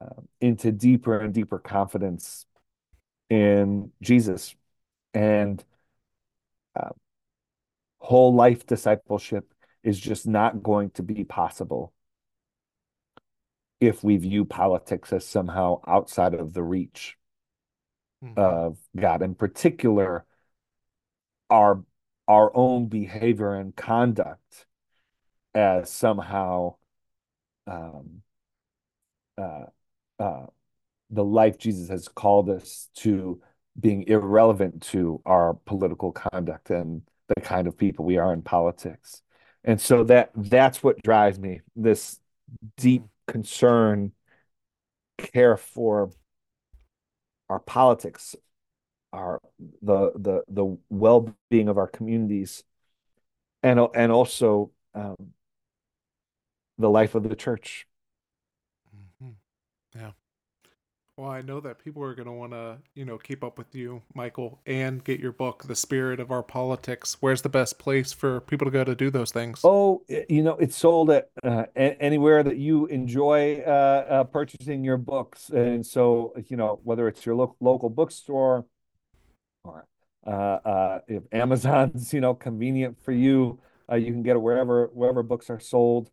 [0.00, 2.46] uh, into deeper and deeper confidence
[3.28, 4.54] in Jesus
[5.14, 5.64] and
[6.78, 6.90] uh,
[7.98, 11.92] whole life discipleship is just not going to be possible
[13.80, 17.16] if we view politics as somehow outside of the reach
[18.22, 18.38] mm-hmm.
[18.38, 20.24] of God, in particular,
[21.48, 21.82] our
[22.30, 24.64] our own behavior and conduct
[25.52, 26.76] as somehow
[27.66, 28.22] um,
[29.36, 29.64] uh,
[30.20, 30.46] uh,
[31.10, 33.42] the life Jesus has called us to
[33.80, 37.02] being irrelevant to our political conduct and
[37.34, 39.22] the kind of people we are in politics.
[39.64, 42.20] And so that that's what drives me this
[42.76, 44.12] deep concern,
[45.18, 46.12] care for
[47.48, 48.36] our politics,
[49.12, 49.40] our
[49.82, 52.64] the the the well being of our communities,
[53.62, 55.32] and and also um,
[56.78, 57.86] the life of the church.
[58.94, 59.30] Mm-hmm.
[59.98, 60.10] Yeah.
[61.16, 63.74] Well, I know that people are going to want to, you know, keep up with
[63.74, 67.18] you, Michael, and get your book, The Spirit of Our Politics.
[67.20, 69.60] Where's the best place for people to go to do those things?
[69.62, 74.96] Oh, you know, it's sold at uh, anywhere that you enjoy uh, uh, purchasing your
[74.96, 75.50] books.
[75.50, 78.64] And so, you know, whether it's your lo- local bookstore
[79.64, 79.86] or
[80.26, 83.58] uh, uh, if Amazon's, you know, convenient for you,
[83.90, 86.10] uh, you can get it wherever wherever books are sold.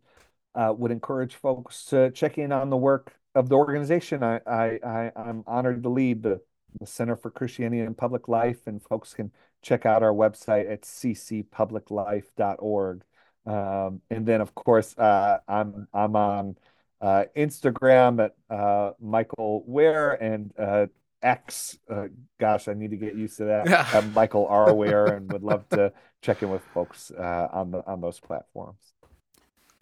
[0.55, 5.11] would encourage folks to check in on the work of the organization I, I, I
[5.15, 6.41] I'm honored to lead the,
[6.79, 9.31] the Center for Christianity and Public Life, and folks can
[9.61, 13.03] check out our website at ccpubliclife.org.
[13.45, 16.57] Um, and then, of course, uh, I'm I'm on
[16.99, 20.87] uh, Instagram at uh, Michael Wear and uh,
[21.21, 21.77] X.
[21.89, 22.07] Uh,
[22.39, 23.69] gosh, I need to get used to that.
[23.69, 24.03] Yeah.
[24.13, 24.73] Michael R.
[24.73, 25.91] Wear, and would love to
[26.21, 28.93] check in with folks uh, on the on those platforms.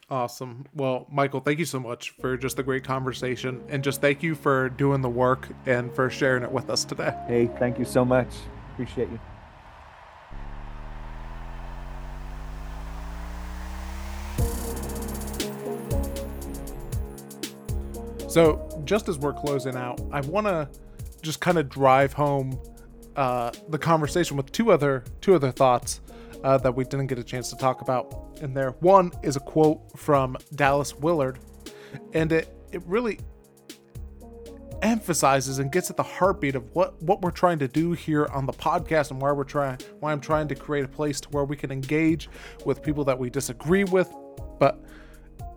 [0.09, 0.65] Awesome.
[0.75, 4.35] Well, Michael, thank you so much for just the great conversation and just thank you
[4.35, 7.11] for doing the work and for sharing it with us today.
[7.27, 8.27] Hey, thank you so much.
[8.73, 9.19] Appreciate you.
[18.29, 20.69] So, just as we're closing out, I want to
[21.25, 22.59] just kind of drive home
[23.15, 26.01] uh, the conversation with two other two other thoughts
[26.43, 28.71] uh, that we didn't get a chance to talk about in there.
[28.79, 31.39] One is a quote from Dallas Willard,
[32.13, 33.19] and it it really
[34.81, 38.45] emphasizes and gets at the heartbeat of what what we're trying to do here on
[38.45, 41.45] the podcast and why we're trying why I'm trying to create a place to where
[41.45, 42.29] we can engage
[42.65, 44.13] with people that we disagree with
[44.59, 44.83] but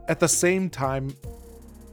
[0.08, 1.14] at the same time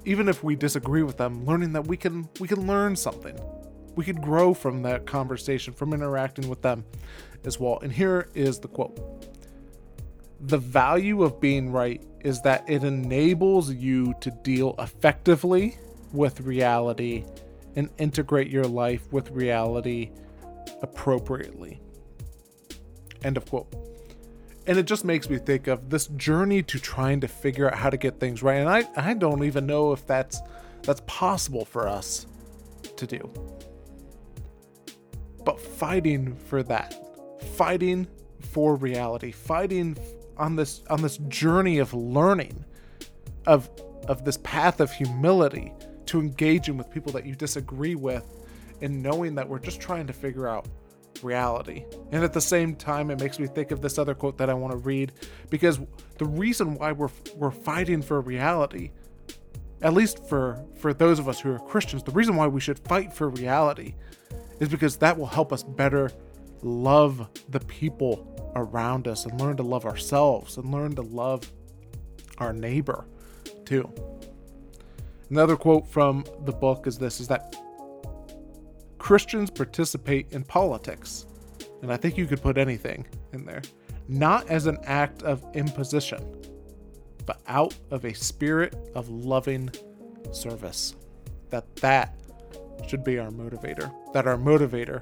[0.06, 3.38] even if we disagree with them learning that we can we can learn something
[3.96, 6.84] we could grow from that conversation from interacting with them
[7.46, 9.00] as well and here is the quote
[10.42, 15.78] the value of being right is that it enables you to deal effectively
[16.12, 17.24] with reality
[17.76, 20.12] and integrate your life with reality
[20.82, 21.80] appropriately.
[23.24, 23.74] End of quote.
[24.68, 27.90] And it just makes me think of this journey to trying to figure out how
[27.90, 28.56] to get things right.
[28.56, 30.42] And I, I don't even know if that's
[30.82, 32.28] that's possible for us
[32.96, 33.55] to do.
[35.46, 36.96] But fighting for that,
[37.56, 38.08] fighting
[38.42, 39.98] for reality, fighting
[40.38, 42.66] on this on this journey of learning,
[43.46, 43.70] of
[44.08, 45.72] of this path of humility,
[46.08, 48.26] to engaging with people that you disagree with
[48.82, 50.68] and knowing that we're just trying to figure out
[51.24, 51.86] reality.
[52.12, 54.54] And at the same time, it makes me think of this other quote that I
[54.54, 55.14] want to read
[55.50, 55.80] because
[56.18, 58.92] the reason why we're we're fighting for reality,
[59.82, 62.80] at least for for those of us who are Christians, the reason why we should
[62.80, 63.96] fight for reality
[64.60, 66.12] is because that will help us better
[66.62, 71.52] love the people around us and learn to love ourselves and learn to love
[72.38, 73.06] our neighbor
[73.66, 73.92] too.
[75.30, 77.56] Another quote from the book is this is that
[78.98, 81.28] Christians participate in politics.
[81.82, 83.62] And I think you could put anything in there.
[84.08, 86.24] Not as an act of imposition,
[87.26, 89.70] but out of a spirit of loving
[90.32, 90.96] service.
[91.50, 92.18] That that
[92.88, 93.92] should be our motivator.
[94.14, 95.02] That our motivator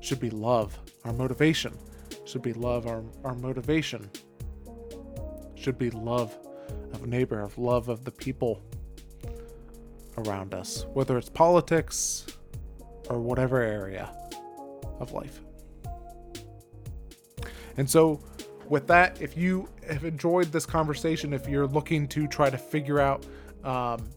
[0.00, 0.78] should be love.
[1.04, 1.76] Our motivation
[2.24, 2.86] should be love.
[2.86, 4.10] Our, our motivation
[5.54, 6.36] should be love
[6.92, 8.60] of neighbor, of love of the people
[10.18, 12.26] around us, whether it's politics
[13.08, 14.14] or whatever area
[15.00, 15.40] of life.
[17.76, 18.20] And so,
[18.68, 23.00] with that, if you have enjoyed this conversation, if you're looking to try to figure
[23.00, 23.26] out
[23.64, 24.08] um,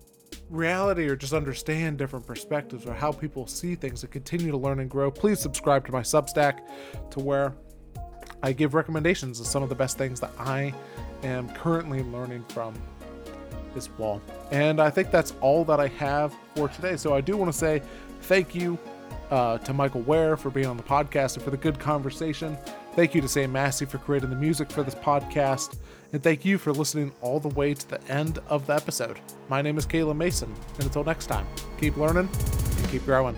[0.50, 4.80] reality or just understand different perspectives or how people see things and continue to learn
[4.80, 6.60] and grow, please subscribe to my Substack
[7.12, 7.54] to where
[8.44, 10.74] I give recommendations of some of the best things that I
[11.24, 12.76] am currently learning from
[13.74, 14.22] this wall.
[14.52, 16.96] And I think that's all that I have for today.
[16.96, 17.82] So I do want to say
[18.22, 18.78] thank you
[19.32, 22.58] uh, to Michael Wear for being on the podcast and for the good conversation.
[22.96, 25.78] Thank you to Sam Massey for creating the music for this podcast.
[26.16, 29.20] And thank you for listening all the way to the end of the episode.
[29.50, 31.46] My name is Caleb Mason, and until next time,
[31.78, 32.30] keep learning
[32.78, 33.36] and keep growing.